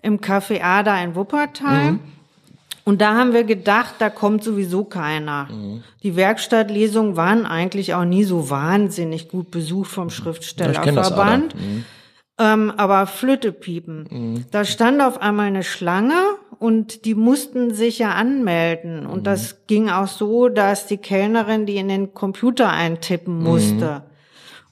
im 0.00 0.20
Café 0.20 0.62
Ada 0.62 1.02
in 1.02 1.14
Wuppertal. 1.14 1.98
Mhm. 2.84 2.90
Und 2.90 3.00
da 3.00 3.14
haben 3.14 3.32
wir 3.32 3.44
gedacht, 3.44 3.96
da 3.98 4.10
kommt 4.10 4.44
sowieso 4.44 4.84
keiner. 4.84 5.48
Mhm. 5.50 5.82
Die 6.02 6.16
Werkstattlesungen 6.16 7.16
waren 7.16 7.46
eigentlich 7.46 7.94
auch 7.94 8.04
nie 8.04 8.24
so 8.24 8.50
wahnsinnig 8.50 9.28
gut 9.28 9.50
besucht 9.50 9.90
vom 9.90 10.10
Schriftstellerverband. 10.10 11.54
Mhm. 11.54 11.84
Ähm, 12.38 12.72
aber 12.76 13.06
Flötepiepen. 13.06 14.08
Mhm. 14.10 14.44
Da 14.50 14.64
stand 14.64 15.02
auf 15.02 15.20
einmal 15.20 15.46
eine 15.46 15.62
Schlange 15.62 16.14
und 16.58 17.04
die 17.04 17.14
mussten 17.14 17.74
sich 17.74 17.98
ja 17.98 18.12
anmelden. 18.12 19.04
Und 19.06 19.20
mhm. 19.20 19.24
das 19.24 19.66
ging 19.66 19.90
auch 19.90 20.08
so, 20.08 20.48
dass 20.48 20.86
die 20.86 20.96
Kellnerin 20.96 21.66
die 21.66 21.76
in 21.76 21.88
den 21.88 22.14
Computer 22.14 22.70
eintippen 22.70 23.38
mhm. 23.38 23.44
musste. 23.44 24.02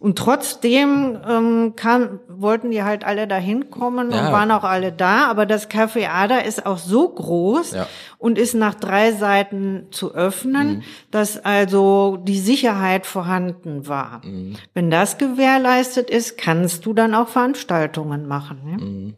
Und 0.01 0.17
trotzdem 0.17 1.19
ähm, 1.29 1.73
kam, 1.75 2.21
wollten 2.29 2.71
die 2.71 2.85
halt 2.85 3.05
alle 3.05 3.27
dahin 3.27 3.69
kommen 3.69 4.13
ja. 4.13 4.27
und 4.27 4.33
waren 4.33 4.51
auch 4.53 4.63
alle 4.63 4.93
da. 4.93 5.27
Aber 5.27 5.45
das 5.45 5.69
Café 5.69 6.09
Ada 6.09 6.39
ist 6.39 6.67
auch 6.67 6.79
so 6.79 7.09
groß 7.09 7.73
ja. 7.73 7.89
und 8.17 8.39
ist 8.39 8.55
nach 8.55 8.75
drei 8.75 9.11
Seiten 9.13 9.89
zu 9.91 10.15
öffnen, 10.15 10.69
mhm. 10.69 10.83
dass 11.11 11.45
also 11.45 12.17
die 12.17 12.39
Sicherheit 12.39 13.07
vorhanden 13.07 13.89
war. 13.89 14.25
Mhm. 14.25 14.57
Wenn 14.73 14.91
das 14.91 15.19
gewährleistet 15.19 16.11
ist, 16.11 16.39
kannst 16.39 16.87
du 16.87 16.95
dann 16.95 17.15
auch 17.15 17.29
Veranstaltungen 17.29 18.29
machen. 18.29 18.61
Ne? 18.65 18.85
Mhm. 18.85 19.15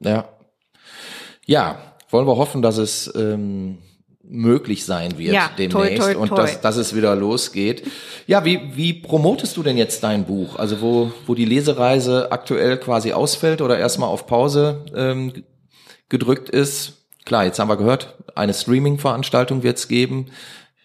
Ja, 0.00 0.28
ja, 1.46 1.78
wollen 2.10 2.26
wir 2.26 2.36
hoffen, 2.36 2.62
dass 2.62 2.76
es 2.76 3.12
ähm, 3.16 3.78
möglich 4.32 4.84
sein 4.86 5.18
wird 5.18 5.34
ja, 5.34 5.50
demnächst 5.56 5.72
toi, 5.72 5.88
toi, 5.94 6.14
toi. 6.14 6.20
und 6.22 6.32
dass, 6.32 6.60
dass 6.60 6.76
es 6.76 6.96
wieder 6.96 7.14
losgeht. 7.14 7.84
Ja, 8.26 8.44
wie, 8.44 8.60
wie 8.74 8.94
promotest 8.94 9.56
du 9.56 9.62
denn 9.62 9.76
jetzt 9.76 10.02
dein 10.02 10.24
Buch? 10.24 10.56
Also 10.56 10.80
wo, 10.80 11.12
wo 11.26 11.34
die 11.34 11.44
Lesereise 11.44 12.32
aktuell 12.32 12.78
quasi 12.78 13.12
ausfällt 13.12 13.60
oder 13.60 13.78
erstmal 13.78 14.08
auf 14.08 14.26
Pause 14.26 14.84
ähm, 14.96 15.44
gedrückt 16.08 16.48
ist. 16.48 17.04
Klar, 17.24 17.44
jetzt 17.44 17.58
haben 17.58 17.68
wir 17.68 17.76
gehört, 17.76 18.16
eine 18.34 18.54
Streaming-Veranstaltung 18.54 19.62
wird 19.62 19.76
es 19.76 19.86
geben. 19.86 20.26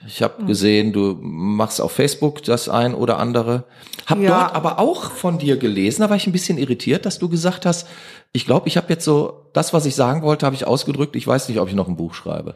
Ich 0.06 0.22
habe 0.22 0.44
mhm. 0.44 0.48
gesehen, 0.48 0.94
du 0.94 1.18
machst 1.20 1.82
auf 1.82 1.92
Facebook 1.92 2.44
das 2.44 2.70
ein 2.70 2.94
oder 2.94 3.18
andere. 3.18 3.64
Hab 4.06 4.20
ja. 4.20 4.30
dort 4.30 4.56
aber 4.56 4.80
auch 4.80 5.12
von 5.12 5.40
dir 5.40 5.58
gelesen, 5.58 6.02
da 6.02 6.10
war 6.10 6.18
ich 6.18 6.28
ein 6.28 6.34
bisschen 6.34 6.58
irritiert, 6.58 7.06
dass 7.06 7.18
du 7.18 7.30
gesagt 7.30 7.66
hast, 7.66 7.88
ich 8.34 8.46
glaube, 8.46 8.68
ich 8.68 8.78
habe 8.78 8.88
jetzt 8.90 9.06
so 9.06 9.50
das, 9.54 9.74
was 9.74 9.86
ich 9.86 9.96
sagen 9.96 10.22
wollte, 10.22 10.46
habe 10.46 10.56
ich 10.56 10.68
ausgedrückt. 10.68 11.16
Ich 11.16 11.26
weiß 11.26 11.50
nicht, 11.50 11.60
ob 11.60 11.70
ich 11.70 11.76
noch 11.76 11.88
ein 11.88 11.98
Buch 11.98 12.14
schreibe. 12.14 12.56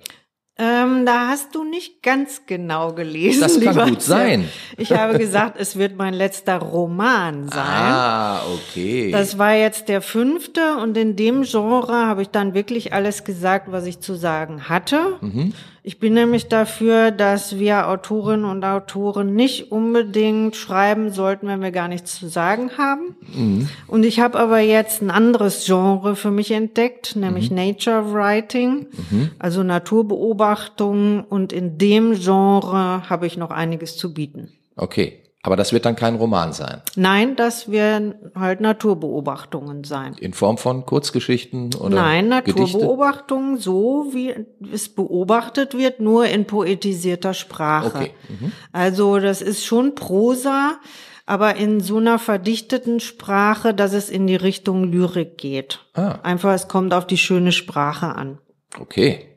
Ähm, 0.58 1.06
da 1.06 1.30
hast 1.30 1.56
du 1.56 1.64
nicht 1.64 2.04
ganz 2.04 2.44
genau 2.46 2.94
gelesen. 2.94 3.42
Das 3.42 3.60
kann 3.60 3.90
gut 3.90 4.02
sein. 4.02 4.50
Ich 4.78 4.92
habe 4.92 5.18
gesagt, 5.18 5.56
es 5.58 5.78
wird 5.78 5.96
mein 5.96 6.14
letzter 6.14 6.58
Roman 6.58 7.48
sein. 7.50 7.60
Ah, 7.66 8.42
okay. 8.54 9.12
Das 9.12 9.38
war 9.38 9.56
jetzt 9.56 9.88
der 9.88 10.02
fünfte 10.02 10.78
und 10.78 10.98
in 10.98 11.16
dem 11.16 11.44
Genre 11.44 12.06
habe 12.06 12.22
ich 12.22 12.30
dann 12.30 12.54
wirklich 12.54 12.94
alles 12.94 13.24
gesagt, 13.24 13.72
was 13.72 13.86
ich 13.86 14.02
zu 14.02 14.14
sagen 14.14 14.68
hatte. 14.70 15.18
Mhm. 15.22 15.54
Ich 15.84 15.98
bin 15.98 16.13
nämlich 16.13 16.48
dafür, 16.48 17.10
dass 17.10 17.58
wir 17.58 17.88
Autorinnen 17.88 18.46
und 18.46 18.63
Autoren 18.63 19.34
nicht 19.34 19.72
unbedingt 19.72 20.56
schreiben 20.56 21.12
sollten, 21.12 21.48
wenn 21.48 21.62
wir 21.62 21.72
gar 21.72 21.88
nichts 21.88 22.20
zu 22.20 22.28
sagen 22.28 22.78
haben. 22.78 23.15
Mhm. 23.34 23.67
Und 23.88 24.04
ich 24.04 24.20
habe 24.20 24.38
aber 24.38 24.60
jetzt 24.60 25.02
ein 25.02 25.10
anderes 25.10 25.65
Genre 25.65 26.15
für 26.15 26.30
mich 26.30 26.52
entdeckt, 26.52 27.15
nämlich 27.15 27.50
mhm. 27.50 27.58
Nature 27.58 28.13
Writing, 28.13 28.88
mhm. 29.10 29.32
also 29.39 29.63
Naturbeobachtung. 29.63 31.24
Und 31.24 31.52
in 31.52 31.80
dem 31.80 32.13
Genre 32.13 33.10
habe 33.10 33.26
ich 33.26 33.38
noch 33.38 33.50
einiges 33.50 33.98
zu 33.98 34.13
bieten. 34.13 34.52
Okay. 34.76 35.21
Aber 35.44 35.56
das 35.56 35.74
wird 35.74 35.86
dann 35.86 35.96
kein 35.96 36.16
Roman 36.16 36.54
sein. 36.54 36.82
Nein, 36.96 37.36
das 37.36 37.72
werden 37.72 38.14
halt 38.36 38.62
Naturbeobachtungen 38.62 39.84
sein. 39.84 40.16
In 40.20 40.34
Form 40.34 40.60
von 40.60 40.86
Kurzgeschichten 40.86 41.74
oder 41.76 41.96
Nein, 41.96 42.28
Naturbeobachtungen, 42.28 43.58
so 43.58 44.10
wie 44.12 44.36
es 44.72 44.90
beobachtet 44.90 45.76
wird, 45.76 46.00
nur 46.00 46.26
in 46.26 46.46
poetisierter 46.46 47.34
Sprache. 47.34 47.98
Okay. 47.98 48.12
Mhm. 48.30 48.52
Also 48.72 49.18
das 49.18 49.42
ist 49.42 49.66
schon 49.66 49.96
Prosa, 49.96 50.80
aber 51.26 51.56
in 51.56 51.80
so 51.80 51.98
einer 51.98 52.20
verdichteten 52.20 53.00
Sprache, 53.00 53.74
dass 53.74 53.94
es 53.94 54.10
in 54.10 54.28
die 54.28 54.36
Richtung 54.36 54.92
Lyrik 54.92 55.40
geht. 55.40 55.80
Ah. 55.96 56.20
Einfach, 56.22 56.54
es 56.54 56.68
kommt 56.68 56.94
auf 56.94 57.08
die 57.08 57.18
schöne 57.18 57.52
Sprache 57.52 58.16
an. 58.16 58.38
Okay. 58.80 59.31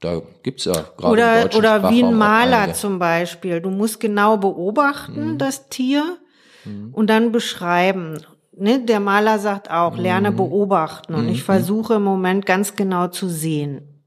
Da 0.00 0.22
gibt's 0.42 0.64
ja 0.64 0.72
gerade 0.72 1.12
Oder, 1.12 1.56
oder 1.56 1.90
wie 1.90 2.02
ein 2.02 2.14
Maler 2.14 2.72
zum 2.72 2.98
Beispiel. 2.98 3.60
Du 3.60 3.70
musst 3.70 4.00
genau 4.00 4.38
beobachten, 4.38 5.32
mhm. 5.32 5.38
das 5.38 5.68
Tier, 5.68 6.18
mhm. 6.64 6.94
und 6.94 7.08
dann 7.08 7.32
beschreiben. 7.32 8.18
Ne? 8.56 8.84
Der 8.84 9.00
Maler 9.00 9.38
sagt 9.38 9.70
auch, 9.70 9.96
mhm. 9.96 10.02
lerne 10.02 10.32
beobachten. 10.32 11.14
Und 11.14 11.28
ich 11.28 11.40
mhm. 11.40 11.44
versuche 11.44 11.94
im 11.94 12.02
Moment 12.02 12.46
ganz 12.46 12.76
genau 12.76 13.08
zu 13.08 13.28
sehen. 13.28 14.04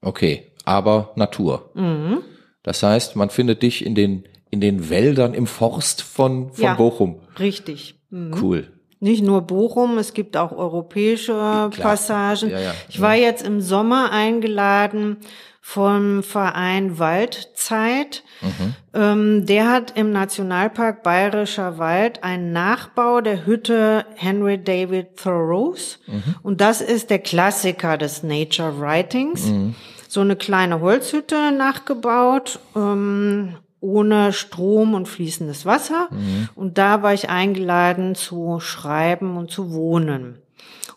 Okay, 0.00 0.52
aber 0.64 1.12
Natur. 1.16 1.70
Mhm. 1.74 2.22
Das 2.62 2.82
heißt, 2.82 3.16
man 3.16 3.30
findet 3.30 3.62
dich 3.62 3.84
in 3.84 3.96
den, 3.96 4.28
in 4.50 4.60
den 4.60 4.90
Wäldern 4.90 5.34
im 5.34 5.46
Forst 5.46 6.02
von, 6.02 6.52
von 6.52 6.64
ja, 6.64 6.74
Bochum. 6.74 7.22
Richtig. 7.38 8.00
Mhm. 8.10 8.34
Cool. 8.40 8.77
Nicht 9.00 9.22
nur 9.22 9.42
Bochum, 9.42 9.96
es 9.98 10.12
gibt 10.12 10.36
auch 10.36 10.52
europäische 10.52 11.32
Klar. 11.32 11.70
Passagen. 11.70 12.50
Ja, 12.50 12.58
ja. 12.58 12.74
Ich 12.88 13.00
war 13.00 13.14
jetzt 13.14 13.46
im 13.46 13.60
Sommer 13.60 14.10
eingeladen 14.10 15.18
vom 15.60 16.22
Verein 16.22 16.98
Waldzeit. 16.98 18.24
Mhm. 18.40 18.74
Ähm, 18.94 19.46
der 19.46 19.70
hat 19.70 19.98
im 19.98 20.10
Nationalpark 20.12 21.02
Bayerischer 21.02 21.76
Wald 21.76 22.24
einen 22.24 22.52
Nachbau 22.52 23.20
der 23.20 23.44
Hütte 23.44 24.06
Henry 24.14 24.56
David 24.56 25.18
Thoreaus. 25.18 26.00
Mhm. 26.06 26.36
Und 26.42 26.60
das 26.62 26.80
ist 26.80 27.10
der 27.10 27.18
Klassiker 27.18 27.98
des 27.98 28.22
Nature 28.22 28.80
Writings. 28.80 29.44
Mhm. 29.44 29.74
So 30.08 30.22
eine 30.22 30.36
kleine 30.36 30.80
Holzhütte 30.80 31.52
nachgebaut. 31.52 32.60
Ähm, 32.74 33.56
ohne 33.80 34.32
Strom 34.32 34.94
und 34.94 35.06
fließendes 35.08 35.66
Wasser. 35.66 36.08
Mhm. 36.10 36.48
Und 36.54 36.78
da 36.78 37.02
war 37.02 37.14
ich 37.14 37.28
eingeladen 37.30 38.14
zu 38.14 38.60
schreiben 38.60 39.36
und 39.36 39.50
zu 39.50 39.72
wohnen. 39.72 40.38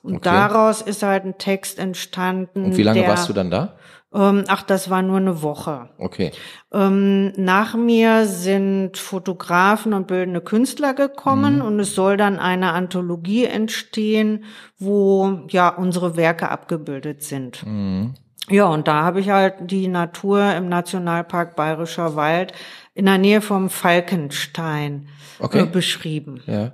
Und 0.04 0.16
Okay. 0.16 0.30
daraus 0.30 0.82
ist 0.82 1.04
halt 1.04 1.26
ein 1.26 1.38
Text 1.38 1.78
entstanden. 1.78 2.66
Und 2.66 2.78
wie 2.78 2.84
lange 2.84 3.02
der, 3.02 3.10
warst 3.10 3.30
du 3.30 3.34
dann 3.34 3.52
da? 3.52 3.76
Ähm, 4.14 4.44
ach, 4.48 4.64
das 4.64 4.90
war 4.90 5.02
nur 5.04 5.18
eine 5.18 5.42
Woche. 5.42 5.90
Okay. 5.98 6.32
Ähm, 6.74 7.32
nach 7.38 7.76
mir 7.76 8.26
sind 8.26 8.98
Fotografen 8.98 9.94
und 9.94 10.08
bildende 10.08 10.42
Künstler 10.42 10.94
gekommen 10.94 11.58
Mhm. 11.58 11.62
und 11.62 11.80
es 11.80 11.96
soll 11.96 12.18
dann 12.18 12.38
eine 12.40 12.74
Anthologie 12.74 13.46
entstehen, 13.46 14.44
wo 14.80 15.42
ja 15.50 15.70
unsere 15.70 16.18
Werke 16.18 16.50
abgebildet 16.50 17.24
sind. 17.24 17.66
Mhm. 17.66 18.16
Ja, 18.50 18.66
und 18.66 18.88
da 18.88 19.04
habe 19.04 19.20
ich 19.20 19.30
halt 19.30 19.56
die 19.62 19.88
Natur 19.88 20.54
im 20.56 20.68
Nationalpark 20.68 21.56
Bayerischer 21.56 22.16
Wald 22.16 22.54
in 22.94 23.06
der 23.06 23.18
Nähe 23.18 23.42
vom 23.42 23.70
Falkenstein 23.70 25.08
Okay. 25.40 25.62
äh, 25.62 25.66
beschrieben. 25.66 26.42
Ja. 26.48 26.74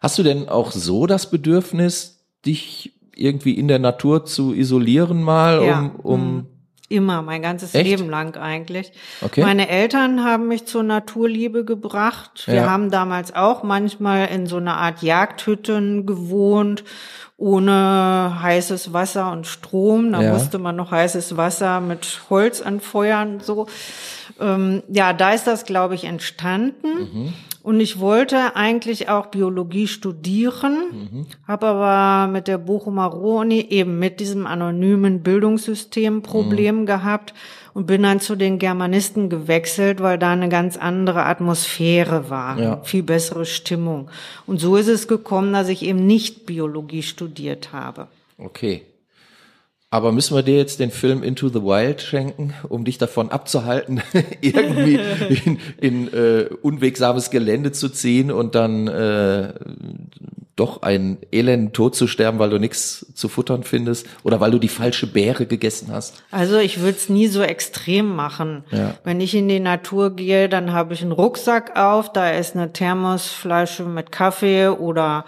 Hast 0.00 0.18
du 0.18 0.22
denn 0.22 0.48
auch 0.48 0.72
so 0.72 1.06
das 1.06 1.30
Bedürfnis, 1.30 2.24
dich 2.46 2.94
irgendwie 3.14 3.52
in 3.52 3.68
der 3.68 3.78
Natur 3.78 4.24
zu 4.24 4.54
isolieren 4.54 5.22
mal, 5.22 5.62
Ja, 5.64 5.80
um, 5.80 5.96
um 5.96 6.46
Immer, 6.92 7.22
mein 7.22 7.40
ganzes 7.40 7.72
Echt? 7.72 7.86
Leben 7.86 8.10
lang 8.10 8.36
eigentlich. 8.36 8.92
Okay. 9.22 9.42
Meine 9.42 9.68
Eltern 9.68 10.24
haben 10.24 10.48
mich 10.48 10.66
zur 10.66 10.82
Naturliebe 10.82 11.64
gebracht. 11.64 12.42
Wir 12.46 12.54
Ja. 12.56 12.68
haben 12.68 12.90
damals 12.90 13.32
auch 13.32 13.62
manchmal 13.62 14.26
in 14.26 14.48
so 14.48 14.56
einer 14.56 14.76
Art 14.76 15.00
Jagdhütten 15.00 16.04
gewohnt, 16.04 16.82
ohne 17.36 18.38
heißes 18.42 18.92
Wasser 18.92 19.30
und 19.30 19.46
Strom. 19.46 20.12
Da 20.12 20.20
Ja. 20.20 20.32
musste 20.32 20.58
man 20.58 20.74
noch 20.74 20.90
heißes 20.90 21.36
Wasser 21.36 21.80
mit 21.80 22.22
Holz 22.28 22.60
anfeuern, 22.60 23.38
so. 23.40 23.68
Ähm, 24.40 24.82
ja, 24.88 25.12
da 25.12 25.30
ist 25.32 25.46
das, 25.46 25.64
glaube 25.66 25.94
ich, 25.94 26.02
entstanden. 26.04 27.34
Und 27.62 27.78
ich 27.80 28.00
wollte 28.00 28.56
eigentlich 28.56 29.08
auch 29.10 29.26
Biologie 29.26 29.86
studieren, 29.86 31.26
habe 31.46 31.66
aber 31.66 32.32
mit 32.32 32.48
der 32.48 32.56
Bochumer 32.58 33.06
Ruhr-Uni 33.06 33.66
eben 33.68 33.98
mit 33.98 34.18
diesem 34.18 34.46
anonymen 34.46 35.22
Bildungssystem 35.22 36.22
Problem 36.22 36.86
gehabt 36.86 37.34
und 37.74 37.86
bin 37.86 38.02
dann 38.02 38.18
zu 38.20 38.34
den 38.34 38.58
Germanisten 38.58 39.28
gewechselt, 39.28 40.00
weil 40.00 40.18
da 40.18 40.30
eine 40.32 40.48
ganz 40.48 40.76
andere 40.76 41.26
Atmosphäre 41.26 42.30
war, 42.30 42.58
Ja. 42.58 42.80
viel 42.82 43.02
bessere 43.02 43.44
Stimmung. 43.44 44.08
Und 44.46 44.58
so 44.58 44.76
ist 44.76 44.88
es 44.88 45.06
gekommen, 45.06 45.52
dass 45.52 45.68
ich 45.68 45.82
eben 45.84 46.06
nicht 46.06 46.46
Biologie 46.46 47.02
studiert 47.02 47.72
habe. 47.72 48.08
Okay. 48.38 48.82
Aber 49.92 50.12
müssen 50.12 50.36
wir 50.36 50.44
dir 50.44 50.56
jetzt 50.56 50.78
den 50.78 50.92
Film 50.92 51.24
Into 51.24 51.48
the 51.48 51.62
Wild 51.62 52.00
schenken, 52.00 52.54
um 52.68 52.84
dich 52.84 52.98
davon 52.98 53.30
abzuhalten, 53.30 54.00
irgendwie 54.40 55.00
in, 55.44 55.58
in 55.80 56.12
äh, 56.14 56.48
unwegsames 56.62 57.30
Gelände 57.30 57.72
zu 57.72 57.88
ziehen 57.88 58.30
und 58.30 58.54
dann 58.54 58.86
äh, 58.86 59.52
doch 60.60 60.82
einen 60.82 61.18
elenden 61.32 61.72
Tod 61.72 61.96
zu 61.96 62.06
sterben, 62.06 62.38
weil 62.38 62.50
du 62.50 62.58
nichts 62.58 63.06
zu 63.14 63.28
futtern 63.28 63.64
findest 63.64 64.06
oder 64.22 64.40
weil 64.40 64.50
du 64.50 64.58
die 64.58 64.68
falsche 64.68 65.06
Beere 65.06 65.46
gegessen 65.46 65.88
hast? 65.90 66.22
Also 66.30 66.58
ich 66.58 66.80
würde 66.80 66.98
es 66.98 67.08
nie 67.08 67.26
so 67.26 67.42
extrem 67.42 68.14
machen. 68.14 68.64
Ja. 68.70 68.94
Wenn 69.02 69.20
ich 69.20 69.34
in 69.34 69.48
die 69.48 69.60
Natur 69.60 70.14
gehe, 70.14 70.48
dann 70.48 70.72
habe 70.72 70.94
ich 70.94 71.02
einen 71.02 71.12
Rucksack 71.12 71.76
auf, 71.76 72.12
da 72.12 72.30
ist 72.30 72.54
eine 72.54 72.72
Thermosflasche 72.72 73.84
mit 73.84 74.12
Kaffee 74.12 74.68
oder 74.68 75.24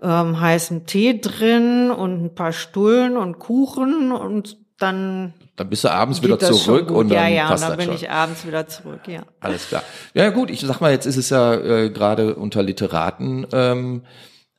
ähm, 0.00 0.40
heißem 0.40 0.86
Tee 0.86 1.20
drin 1.20 1.90
und 1.90 2.24
ein 2.24 2.34
paar 2.34 2.52
Stullen 2.52 3.16
und 3.16 3.38
Kuchen 3.38 4.12
und 4.12 4.56
dann 4.78 5.32
Dann 5.56 5.70
bist 5.70 5.84
du 5.84 5.90
abends 5.90 6.22
wieder 6.22 6.38
zurück 6.38 6.90
und 6.90 7.08
dann 7.08 7.16
ja, 7.16 7.28
ja, 7.28 7.42
und 7.44 7.48
passt 7.48 7.64
dann 7.64 7.70
das 7.70 7.78
bin 7.78 7.86
schon. 7.86 7.94
ich 7.96 8.10
abends 8.10 8.46
wieder 8.46 8.66
zurück, 8.66 9.00
ja. 9.06 9.22
Alles 9.40 9.68
klar. 9.68 9.82
Ja 10.14 10.28
gut, 10.30 10.50
ich 10.50 10.60
sag 10.60 10.80
mal, 10.80 10.92
jetzt 10.92 11.06
ist 11.06 11.16
es 11.16 11.30
ja 11.30 11.54
äh, 11.54 11.90
gerade 11.90 12.34
unter 12.34 12.62
Literaten 12.62 13.46
ähm, 13.52 14.02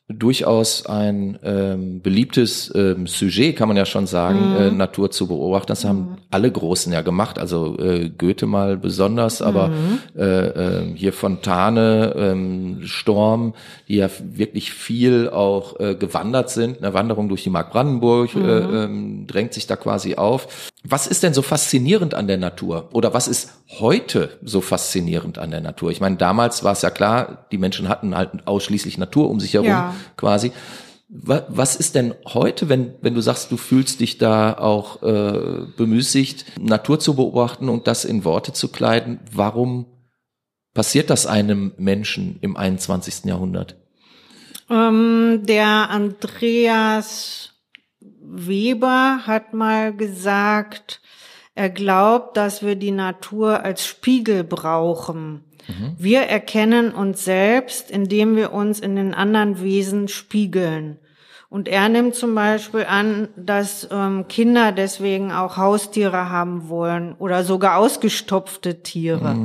durchaus 0.09 0.85
ein 0.85 1.37
ähm, 1.43 2.01
beliebtes 2.01 2.73
ähm, 2.73 3.07
Sujet, 3.07 3.57
kann 3.57 3.67
man 3.67 3.75
ja 3.75 3.85
schon 3.85 4.07
sagen, 4.07 4.55
äh, 4.55 4.71
Natur 4.71 5.11
zu 5.11 5.27
beobachten. 5.27 5.67
Das 5.67 5.83
haben 5.83 6.17
alle 6.31 6.49
Großen 6.49 6.93
ja 6.93 7.01
gemacht, 7.01 7.37
also 7.37 7.77
äh, 7.77 8.09
Goethe 8.09 8.45
mal 8.45 8.77
besonders, 8.77 9.41
aber 9.41 9.69
äh, 10.15 10.23
äh, 10.23 10.95
hier 10.95 11.11
Fontane, 11.11 12.13
ähm, 12.17 12.79
Storm, 12.83 13.53
die 13.89 13.97
ja 13.97 14.09
wirklich 14.31 14.71
viel 14.71 15.29
auch 15.29 15.77
äh, 15.81 15.95
gewandert 15.95 16.51
sind. 16.51 16.81
Eine 16.81 16.93
Wanderung 16.93 17.27
durch 17.27 17.43
die 17.43 17.49
Mark 17.49 17.71
Brandenburg 17.71 18.33
äh, 18.33 18.39
ähm, 18.39 19.27
drängt 19.27 19.53
sich 19.53 19.67
da 19.67 19.75
quasi 19.75 20.15
auf. 20.15 20.71
Was 20.83 21.07
ist 21.07 21.23
denn 21.23 21.33
so 21.33 21.41
faszinierend 21.41 22.13
an 22.13 22.27
der 22.27 22.37
Natur? 22.37 22.89
Oder 22.93 23.13
was 23.13 23.27
ist 23.27 23.51
heute 23.79 24.37
so 24.43 24.61
faszinierend 24.61 25.37
an 25.37 25.51
der 25.51 25.59
Natur? 25.61 25.91
Ich 25.91 25.99
meine, 25.99 26.15
damals 26.17 26.63
war 26.63 26.71
es 26.73 26.81
ja 26.81 26.89
klar, 26.91 27.47
die 27.51 27.57
Menschen 27.57 27.89
hatten 27.89 28.15
halt 28.15 28.47
ausschließlich 28.47 28.97
Natur 28.97 29.29
um 29.29 29.39
sich 29.39 29.53
herum 29.55 29.67
Ja. 29.67 29.95
quasi. 30.15 30.51
Wa- 31.09 31.45
Was 31.49 31.75
ist 31.75 31.95
denn 31.95 32.13
heute, 32.25 32.69
wenn, 32.69 32.93
wenn 33.01 33.15
du 33.15 33.21
sagst, 33.21 33.51
du 33.51 33.57
fühlst 33.57 33.99
dich 34.01 34.17
da 34.17 34.53
auch 34.57 35.01
äh, 35.03 35.65
bemüßigt, 35.77 36.59
Natur 36.59 36.99
zu 36.99 37.15
beobachten 37.15 37.69
und 37.69 37.87
das 37.87 38.05
in 38.05 38.23
Worte 38.23 38.53
zu 38.53 38.67
kleiden? 38.69 39.19
Warum 39.31 39.87
passiert 40.73 41.09
das 41.09 41.25
einem 41.25 41.73
Menschen 41.77 42.37
im 42.41 42.55
21. 42.55 43.25
Jahrhundert? 43.25 43.75
Ähm, 44.69 45.41
der 45.43 45.89
Andreas 45.89 47.51
Weber 48.29 49.21
hat 49.25 49.53
mal 49.53 49.93
gesagt, 49.93 51.01
er 51.55 51.69
glaubt, 51.69 52.37
dass 52.37 52.61
wir 52.63 52.75
die 52.75 52.91
Natur 52.91 53.63
als 53.63 53.85
Spiegel 53.85 54.43
brauchen. 54.43 55.43
Wir 55.97 56.21
erkennen 56.21 56.91
uns 56.91 57.25
selbst, 57.25 57.91
indem 57.91 58.35
wir 58.35 58.53
uns 58.53 58.79
in 58.79 58.95
den 58.95 59.13
anderen 59.13 59.61
Wesen 59.61 60.07
spiegeln. 60.07 60.97
Und 61.49 61.67
er 61.67 61.89
nimmt 61.89 62.15
zum 62.15 62.35
Beispiel 62.35 62.85
an, 62.87 63.29
dass 63.37 63.87
ähm, 63.91 64.27
Kinder 64.27 64.71
deswegen 64.71 65.31
auch 65.31 65.57
Haustiere 65.57 66.29
haben 66.29 66.69
wollen 66.69 67.15
oder 67.19 67.43
sogar 67.43 67.77
ausgestopfte 67.77 68.83
Tiere. 68.83 69.35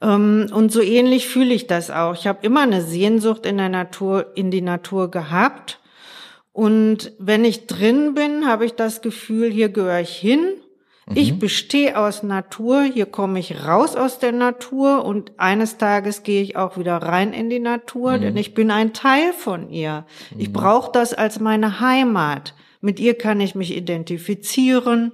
Ähm, 0.00 0.46
und 0.52 0.72
so 0.72 0.82
ähnlich 0.82 1.28
fühle 1.28 1.54
ich 1.54 1.66
das 1.66 1.90
auch. 1.90 2.14
Ich 2.14 2.26
habe 2.26 2.44
immer 2.46 2.62
eine 2.62 2.82
Sehnsucht 2.82 3.46
in 3.46 3.56
der 3.56 3.70
Natur, 3.70 4.26
in 4.34 4.50
die 4.50 4.60
Natur 4.60 5.10
gehabt. 5.10 5.80
Und 6.52 7.12
wenn 7.18 7.44
ich 7.44 7.66
drin 7.66 8.14
bin, 8.14 8.46
habe 8.46 8.66
ich 8.66 8.74
das 8.74 9.00
Gefühl, 9.02 9.50
hier 9.50 9.70
gehöre 9.70 10.00
ich 10.00 10.16
hin. 10.16 10.40
Ich 11.14 11.38
bestehe 11.38 11.98
aus 11.98 12.22
Natur, 12.22 12.82
hier 12.84 13.06
komme 13.06 13.38
ich 13.38 13.66
raus 13.66 13.96
aus 13.96 14.18
der 14.18 14.32
Natur 14.32 15.04
und 15.04 15.32
eines 15.36 15.76
Tages 15.76 16.22
gehe 16.22 16.42
ich 16.42 16.56
auch 16.56 16.78
wieder 16.78 16.96
rein 16.96 17.32
in 17.32 17.50
die 17.50 17.58
Natur, 17.58 18.18
denn 18.18 18.36
ich 18.36 18.54
bin 18.54 18.70
ein 18.70 18.92
Teil 18.92 19.32
von 19.32 19.68
ihr. 19.68 20.06
Ich 20.38 20.52
brauche 20.52 20.92
das 20.92 21.12
als 21.12 21.40
meine 21.40 21.80
Heimat. 21.80 22.54
Mit 22.80 23.00
ihr 23.00 23.18
kann 23.18 23.40
ich 23.40 23.54
mich 23.54 23.76
identifizieren. 23.76 25.12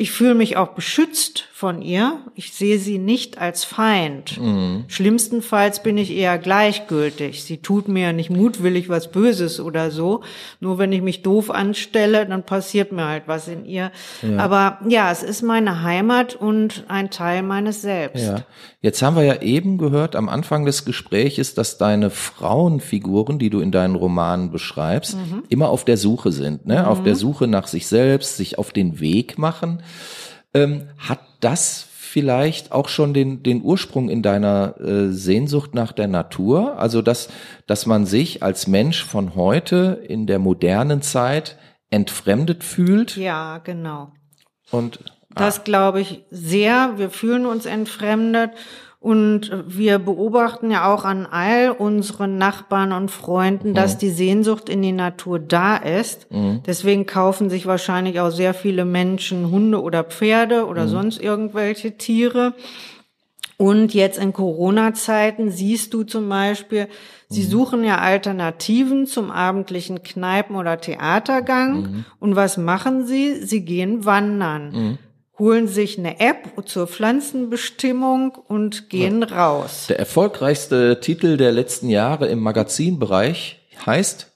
Ich 0.00 0.12
fühle 0.12 0.34
mich 0.34 0.56
auch 0.56 0.68
beschützt 0.68 1.44
von 1.52 1.82
ihr. 1.82 2.20
Ich 2.34 2.54
sehe 2.54 2.78
sie 2.78 2.96
nicht 2.96 3.36
als 3.36 3.64
Feind. 3.64 4.40
Schlimmstenfalls 4.88 5.82
bin 5.82 5.98
ich 5.98 6.10
eher 6.10 6.38
gleichgültig. 6.38 7.44
Sie 7.44 7.58
tut 7.58 7.86
mir 7.86 8.14
nicht 8.14 8.30
mutwillig 8.30 8.88
was 8.88 9.10
Böses 9.10 9.60
oder 9.60 9.90
so. 9.90 10.22
Nur 10.58 10.78
wenn 10.78 10.90
ich 10.90 11.02
mich 11.02 11.20
doof 11.20 11.50
anstelle, 11.50 12.24
dann 12.24 12.44
passiert 12.44 12.92
mir 12.92 13.04
halt 13.04 13.24
was 13.26 13.46
in 13.46 13.66
ihr. 13.66 13.92
Aber 14.38 14.78
ja, 14.88 15.12
es 15.12 15.22
ist 15.22 15.42
meine 15.42 15.82
Heimat 15.82 16.34
und 16.34 16.84
ein 16.88 17.10
Teil 17.10 17.42
meines 17.42 17.82
Selbst. 17.82 18.24
Ja. 18.24 18.46
Jetzt 18.80 19.02
haben 19.02 19.16
wir 19.16 19.24
ja 19.24 19.42
eben 19.42 19.76
gehört 19.76 20.16
am 20.16 20.30
Anfang 20.30 20.64
des 20.64 20.86
Gespräches, 20.86 21.52
dass 21.52 21.76
deine 21.76 22.08
Frauenfiguren, 22.08 23.38
die 23.38 23.50
du 23.50 23.60
in 23.60 23.70
deinen 23.70 23.96
Romanen 23.96 24.50
beschreibst, 24.50 25.18
immer 25.50 25.68
auf 25.68 25.84
der 25.84 25.98
Suche 25.98 26.32
sind, 26.32 26.64
ne? 26.64 26.88
Auf 26.88 27.02
der 27.02 27.16
Suche 27.16 27.46
nach 27.46 27.66
sich 27.66 27.86
selbst, 27.86 28.38
sich 28.38 28.56
auf 28.56 28.72
den 28.72 28.98
Weg 29.00 29.36
machen. 29.36 29.82
Ähm, 30.52 30.88
hat 30.98 31.20
das 31.40 31.86
vielleicht 32.10 32.72
auch 32.72 32.88
schon 32.88 33.14
den, 33.14 33.42
den 33.44 33.62
Ursprung 33.62 34.08
in 34.08 34.20
deiner 34.22 34.74
äh, 34.80 35.12
Sehnsucht 35.12 35.74
nach 35.74 35.92
der 35.92 36.08
Natur? 36.08 36.78
Also, 36.78 37.02
dass, 37.02 37.28
dass 37.66 37.86
man 37.86 38.04
sich 38.04 38.42
als 38.42 38.66
Mensch 38.66 39.04
von 39.04 39.36
heute 39.36 40.02
in 40.08 40.26
der 40.26 40.40
modernen 40.40 41.02
Zeit 41.02 41.56
entfremdet 41.90 42.64
fühlt 42.64 43.16
Ja, 43.16 43.58
genau. 43.58 44.12
und 44.70 45.00
Das 45.34 45.62
glaube 45.62 46.00
ich 46.00 46.24
sehr. 46.30 46.94
Wir 46.96 47.10
fühlen 47.10 47.46
uns 47.46 47.66
entfremdet 47.66 48.50
und 49.02 49.50
wir 49.66 49.98
beobachten 49.98 50.70
ja 50.70 50.92
auch 50.92 51.06
an 51.06 51.24
all 51.24 51.70
unseren 51.70 52.36
Nachbarn 52.36 52.92
und 52.92 53.10
Freunden, 53.10 53.72
dass 53.72 53.96
die 53.96 54.10
Sehnsucht 54.10 54.68
in 54.68 54.82
die 54.82 54.92
Natur 54.92 55.38
da 55.38 55.76
ist. 55.76 56.26
Deswegen 56.66 57.06
kaufen 57.06 57.48
sich 57.48 57.64
wahrscheinlich 57.64 58.20
auch 58.20 58.28
sehr 58.30 58.52
viele 58.52 58.84
Menschen 58.84 59.50
Hunde 59.50 59.80
oder 59.82 60.04
Pferde 60.04 60.66
oder 60.66 60.82
sonst 60.86 61.18
irgendwelche 61.18 61.96
Tiere. 61.96 62.52
Und 63.56 63.92
jetzt 63.94 64.18
in 64.18 64.32
Corona-Zeiten 64.34 65.50
siehst 65.50 65.92
du 65.94 66.02
zum 66.02 66.28
Beispiel, 66.28 66.88
sie 67.28 67.42
suchen 67.42 67.84
ja 67.84 67.98
Alternativen 67.98 69.06
zum 69.06 69.30
abendlichen 69.30 70.02
Kneipen- 70.02 70.56
oder 70.56 70.78
Theatergang. 70.80 72.04
Und 72.18 72.36
was 72.36 72.56
machen 72.58 73.06
sie? 73.06 73.34
Sie 73.46 73.64
gehen 73.64 74.04
wandern, 74.04 74.98
holen 75.40 75.66
sich 75.66 75.98
eine 75.98 76.20
App 76.20 76.52
zur 76.66 76.86
Pflanzenbestimmung 76.86 78.36
und 78.46 78.90
gehen 78.90 79.24
raus. 79.24 79.86
Der 79.88 79.98
erfolgreichste 79.98 81.00
Titel 81.00 81.36
der 81.36 81.50
letzten 81.50 81.88
Jahre 81.88 82.28
im 82.28 82.40
Magazinbereich 82.40 83.66
heißt 83.84 84.30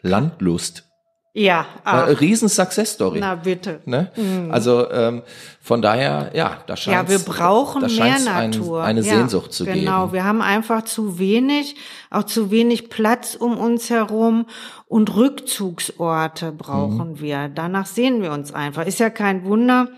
Landlust. 0.00 0.91
Ja, 1.34 1.64
ah. 1.84 2.02
riesen 2.04 2.50
Success 2.50 2.92
Story. 2.92 3.18
Na 3.18 3.36
bitte. 3.36 3.80
Ne? 3.86 4.10
Mhm. 4.16 4.50
Also 4.50 4.90
ähm, 4.90 5.22
von 5.62 5.80
daher, 5.80 6.30
ja, 6.34 6.58
da 6.66 6.76
scheint 6.76 6.94
Ja, 6.94 7.08
wir 7.08 7.20
brauchen 7.20 7.86
mehr 7.86 8.18
Natur. 8.18 8.82
Ein, 8.82 8.98
eine 8.98 9.00
ja, 9.00 9.14
Sehnsucht 9.14 9.50
zu 9.50 9.64
genau. 9.64 9.74
geben. 9.74 9.86
Genau, 9.86 10.12
wir 10.12 10.24
haben 10.24 10.42
einfach 10.42 10.84
zu 10.84 11.18
wenig, 11.18 11.76
auch 12.10 12.24
zu 12.24 12.50
wenig 12.50 12.90
Platz 12.90 13.34
um 13.34 13.56
uns 13.56 13.88
herum 13.88 14.44
und 14.88 15.16
Rückzugsorte 15.16 16.52
brauchen 16.52 17.12
mhm. 17.12 17.20
wir. 17.20 17.48
Danach 17.48 17.86
sehen 17.86 18.20
wir 18.20 18.32
uns 18.32 18.52
einfach. 18.52 18.84
Ist 18.84 19.00
ja 19.00 19.08
kein 19.08 19.46
Wunder, 19.46 19.88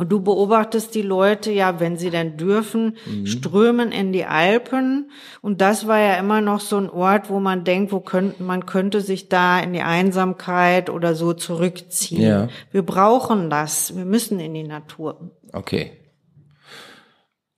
und 0.00 0.10
du 0.10 0.22
beobachtest 0.22 0.94
die 0.94 1.02
Leute 1.02 1.52
ja, 1.52 1.78
wenn 1.78 1.98
sie 1.98 2.08
denn 2.08 2.38
dürfen, 2.38 2.96
mhm. 3.04 3.26
strömen 3.26 3.92
in 3.92 4.14
die 4.14 4.24
Alpen. 4.24 5.10
Und 5.42 5.60
das 5.60 5.86
war 5.86 5.98
ja 5.98 6.14
immer 6.14 6.40
noch 6.40 6.60
so 6.60 6.78
ein 6.78 6.88
Ort, 6.88 7.28
wo 7.28 7.38
man 7.38 7.64
denkt, 7.64 7.92
wo 7.92 8.00
könnte, 8.00 8.42
man 8.42 8.64
könnte 8.64 9.02
sich 9.02 9.28
da 9.28 9.60
in 9.60 9.74
die 9.74 9.82
Einsamkeit 9.82 10.88
oder 10.88 11.14
so 11.14 11.34
zurückziehen. 11.34 12.22
Ja. 12.22 12.48
Wir 12.72 12.80
brauchen 12.80 13.50
das. 13.50 13.94
Wir 13.94 14.06
müssen 14.06 14.40
in 14.40 14.54
die 14.54 14.62
Natur. 14.62 15.32
Okay. 15.52 15.92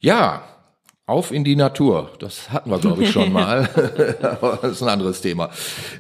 Ja, 0.01 0.43
auf 1.13 1.31
in 1.31 1.45
die 1.45 1.57
Natur. 1.57 2.11
Das 2.19 2.51
hatten 2.51 2.71
wir, 2.71 2.79
glaube 2.79 3.05
ich, 3.05 3.11
schon 3.11 3.33
mal. 3.41 3.69
Aber 4.23 4.59
das 4.63 4.73
ist 4.73 4.83
ein 4.83 4.89
anderes 4.89 5.21
Thema. 5.21 5.51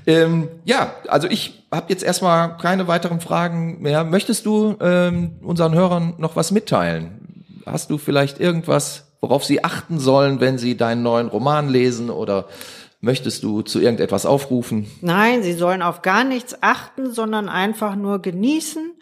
Ähm, 0.07 0.48
ja, 0.64 0.94
also 1.09 1.29
ich 1.29 1.64
habe 1.70 1.87
jetzt 1.88 2.03
erstmal 2.03 2.57
keine 2.57 2.88
weiteren 2.88 3.20
Fragen 3.20 3.81
mehr. 3.83 4.05
Möchtest 4.05 4.46
du 4.46 4.77
ähm, 4.81 5.37
unseren 5.42 5.75
Hörern 5.75 6.14
noch 6.18 6.35
was 6.35 6.51
mitteilen? 6.51 7.62
Hast 7.66 7.90
du 7.90 7.98
vielleicht 7.98 8.40
irgendwas, 8.40 9.12
worauf 9.20 9.44
sie 9.44 9.62
achten 9.62 10.01
sollen, 10.01 10.40
wenn 10.40 10.59
sie 10.59 10.77
deinen 10.77 11.03
neuen 11.03 11.29
Roman 11.29 11.68
lesen 11.68 12.11
oder 12.11 12.46
Möchtest 13.05 13.42
du 13.42 13.62
zu 13.62 13.81
irgendetwas 13.81 14.27
aufrufen? 14.27 14.87
Nein, 15.01 15.42
sie 15.42 15.55
sollen 15.55 15.83
auf 15.83 16.03
gar 16.03 16.22
nichts 16.22 16.62
achten, 16.62 17.12
sondern 17.12 17.48
einfach 17.48 17.96
nur 17.96 18.22
genießen 18.22 18.92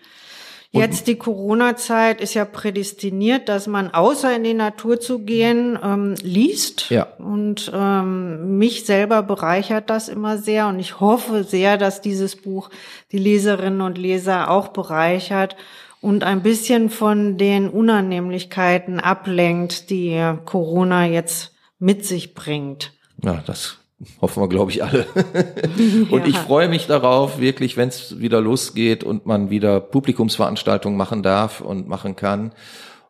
Jetzt 0.72 1.08
die 1.08 1.16
Corona-Zeit 1.16 2.20
ist 2.20 2.34
ja 2.34 2.44
prädestiniert, 2.44 3.48
dass 3.48 3.66
man 3.66 3.92
außer 3.92 4.34
in 4.36 4.44
die 4.44 4.54
Natur 4.54 5.00
zu 5.00 5.18
gehen 5.20 5.76
ähm, 5.82 6.14
liest. 6.22 6.90
Ja. 6.90 7.08
Und 7.18 7.72
ähm, 7.74 8.56
mich 8.56 8.86
selber 8.86 9.24
bereichert 9.24 9.90
das 9.90 10.08
immer 10.08 10.38
sehr. 10.38 10.68
Und 10.68 10.78
ich 10.78 11.00
hoffe 11.00 11.42
sehr, 11.42 11.76
dass 11.76 12.02
dieses 12.02 12.36
Buch 12.36 12.70
die 13.10 13.18
Leserinnen 13.18 13.80
und 13.80 13.98
Leser 13.98 14.48
auch 14.48 14.68
bereichert 14.68 15.56
und 16.00 16.22
ein 16.22 16.42
bisschen 16.42 16.88
von 16.88 17.36
den 17.36 17.68
Unannehmlichkeiten 17.68 19.00
ablenkt, 19.00 19.90
die 19.90 20.34
Corona 20.44 21.04
jetzt 21.04 21.52
mit 21.80 22.06
sich 22.06 22.34
bringt. 22.34 22.92
Ja, 23.22 23.42
das 23.44 23.79
Hoffen 24.22 24.42
wir, 24.42 24.48
glaube 24.48 24.70
ich, 24.70 24.82
alle. 24.82 25.06
und 26.10 26.20
ja. 26.20 26.26
ich 26.26 26.36
freue 26.38 26.68
mich 26.68 26.86
darauf, 26.86 27.38
wirklich, 27.38 27.76
wenn 27.76 27.88
es 27.88 28.18
wieder 28.18 28.40
losgeht 28.40 29.04
und 29.04 29.26
man 29.26 29.50
wieder 29.50 29.80
Publikumsveranstaltungen 29.80 30.96
machen 30.96 31.22
darf 31.22 31.60
und 31.60 31.86
machen 31.86 32.16
kann. 32.16 32.52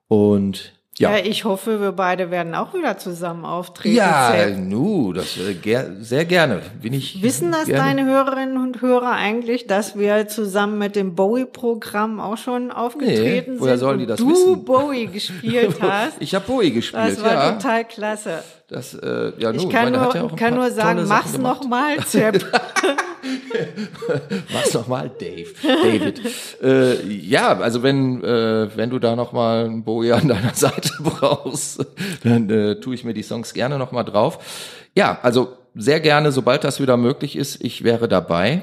Und 0.09 0.80
ja. 1.01 1.17
ja, 1.17 1.25
ich 1.25 1.45
hoffe, 1.45 1.81
wir 1.81 1.93
beide 1.93 2.31
werden 2.31 2.55
auch 2.55 2.75
wieder 2.75 2.99
zusammen 2.99 3.47
auftreten. 3.47 3.97
Ja, 3.97 4.51
nu, 4.51 5.15
das 5.15 5.39
äh, 5.39 5.55
ger 5.55 5.87
sehr 6.01 6.27
gerne. 6.27 6.61
Bin 6.83 6.93
ich 6.93 7.23
Wissen 7.23 7.51
das 7.53 7.65
gerne. 7.65 7.83
deine 7.83 8.05
Hörerinnen 8.05 8.59
und 8.59 8.83
Hörer 8.83 9.13
eigentlich, 9.13 9.67
dass 9.67 9.99
wir 9.99 10.29
zusammen 10.29 10.77
mit 10.77 10.97
dem 10.97 11.15
Bowie-Programm 11.15 12.21
auch 12.21 12.37
schon 12.37 12.71
aufgetreten 12.71 13.55
nee, 13.55 13.61
woher 13.61 13.79
sollen 13.79 14.01
die 14.01 14.07
das 14.07 14.19
du 14.19 14.31
wissen? 14.31 14.65
Bowie 14.65 15.07
gespielt 15.07 15.77
hast? 15.81 16.17
ich 16.21 16.35
habe 16.35 16.45
Bowie 16.47 16.71
gespielt, 16.71 17.13
Das 17.17 17.25
war 17.25 17.33
ja. 17.33 17.53
total 17.53 17.85
klasse. 17.87 18.43
Das, 18.69 18.95
äh, 18.95 19.33
ja, 19.39 19.53
ich 19.53 19.69
kann 19.71 19.93
nur, 19.93 20.15
ja 20.15 20.29
kann 20.37 20.55
nur 20.55 20.71
sagen, 20.71 21.05
mach's 21.09 21.37
noch 21.39 21.67
mal, 21.67 21.97
Zepp. 23.51 24.43
mach's 24.53 24.75
noch 24.75 24.89
mal, 24.89 25.11
Dave, 25.11 25.49
David. 25.63 26.21
äh, 26.63 27.07
ja, 27.07 27.59
also 27.59 27.83
wenn 27.83 28.23
äh, 28.23 28.69
wenn 28.77 28.91
du 28.91 28.99
da 28.99 29.17
noch 29.17 29.33
mal 29.33 29.65
einen 29.65 29.85
Bowie 29.85 30.13
an 30.13 30.29
deiner 30.29 30.55
Seite 30.55 30.91
brauchst, 31.01 31.85
dann 32.23 32.49
äh, 32.51 32.81
tue 32.81 32.95
ich 32.95 33.05
mir 33.05 33.15
die 33.15 33.23
Songs 33.23 33.55
gerne 33.55 33.79
noch 33.79 33.93
mal 33.93 34.05
drauf. 34.05 34.89
Ja, 34.97 35.19
also 35.23 35.57
sehr 35.75 36.01
gerne, 36.01 36.33
sobald 36.33 36.65
das 36.65 36.81
wieder 36.81 36.97
möglich 36.97 37.37
ist, 37.37 37.63
ich 37.63 37.85
wäre 37.85 38.09
dabei. 38.09 38.63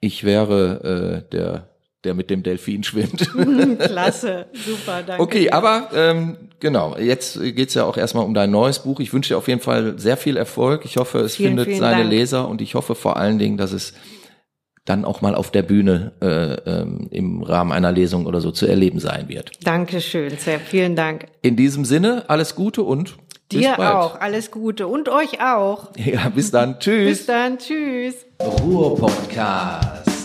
Ich 0.00 0.24
wäre 0.24 1.24
äh, 1.26 1.30
der 1.30 1.67
der 2.04 2.14
mit 2.14 2.30
dem 2.30 2.42
Delfin 2.42 2.84
schwimmt. 2.84 3.28
Klasse, 3.78 4.46
super, 4.52 5.02
danke. 5.04 5.22
Okay, 5.22 5.50
aber 5.50 5.90
ähm, 5.94 6.36
genau, 6.60 6.96
jetzt 6.96 7.40
geht's 7.40 7.74
ja 7.74 7.84
auch 7.84 7.96
erstmal 7.96 8.24
um 8.24 8.34
dein 8.34 8.50
neues 8.50 8.80
Buch. 8.80 9.00
Ich 9.00 9.12
wünsche 9.12 9.34
dir 9.34 9.38
auf 9.38 9.48
jeden 9.48 9.60
Fall 9.60 9.98
sehr 9.98 10.16
viel 10.16 10.36
Erfolg. 10.36 10.84
Ich 10.84 10.96
hoffe, 10.96 11.18
es 11.20 11.36
vielen, 11.36 11.50
findet 11.50 11.66
vielen 11.66 11.80
seine 11.80 12.02
Dank. 12.02 12.10
Leser 12.10 12.48
und 12.48 12.62
ich 12.62 12.74
hoffe 12.74 12.94
vor 12.94 13.16
allen 13.16 13.38
Dingen, 13.38 13.56
dass 13.56 13.72
es 13.72 13.94
dann 14.84 15.04
auch 15.04 15.20
mal 15.20 15.34
auf 15.34 15.50
der 15.50 15.62
Bühne 15.62 16.12
äh, 16.22 16.70
ähm, 16.70 17.08
im 17.10 17.42
Rahmen 17.42 17.72
einer 17.72 17.92
Lesung 17.92 18.26
oder 18.26 18.40
so 18.40 18.50
zu 18.50 18.66
erleben 18.66 19.00
sein 19.00 19.28
wird. 19.28 19.50
Dankeschön, 19.64 20.38
sehr 20.38 20.60
vielen 20.60 20.96
Dank. 20.96 21.26
In 21.42 21.56
diesem 21.56 21.84
Sinne, 21.84 22.24
alles 22.28 22.54
Gute 22.54 22.82
und 22.82 23.16
Dir 23.50 23.78
auch, 23.78 24.20
alles 24.20 24.50
Gute 24.50 24.86
und 24.88 25.08
euch 25.08 25.40
auch. 25.40 25.90
Ja, 25.96 26.28
bis 26.28 26.50
dann, 26.50 26.78
tschüss. 26.80 27.18
Bis 27.18 27.26
dann, 27.26 27.58
tschüss. 27.58 28.14
Ruhr 28.40 28.94
Podcast. 28.96 30.17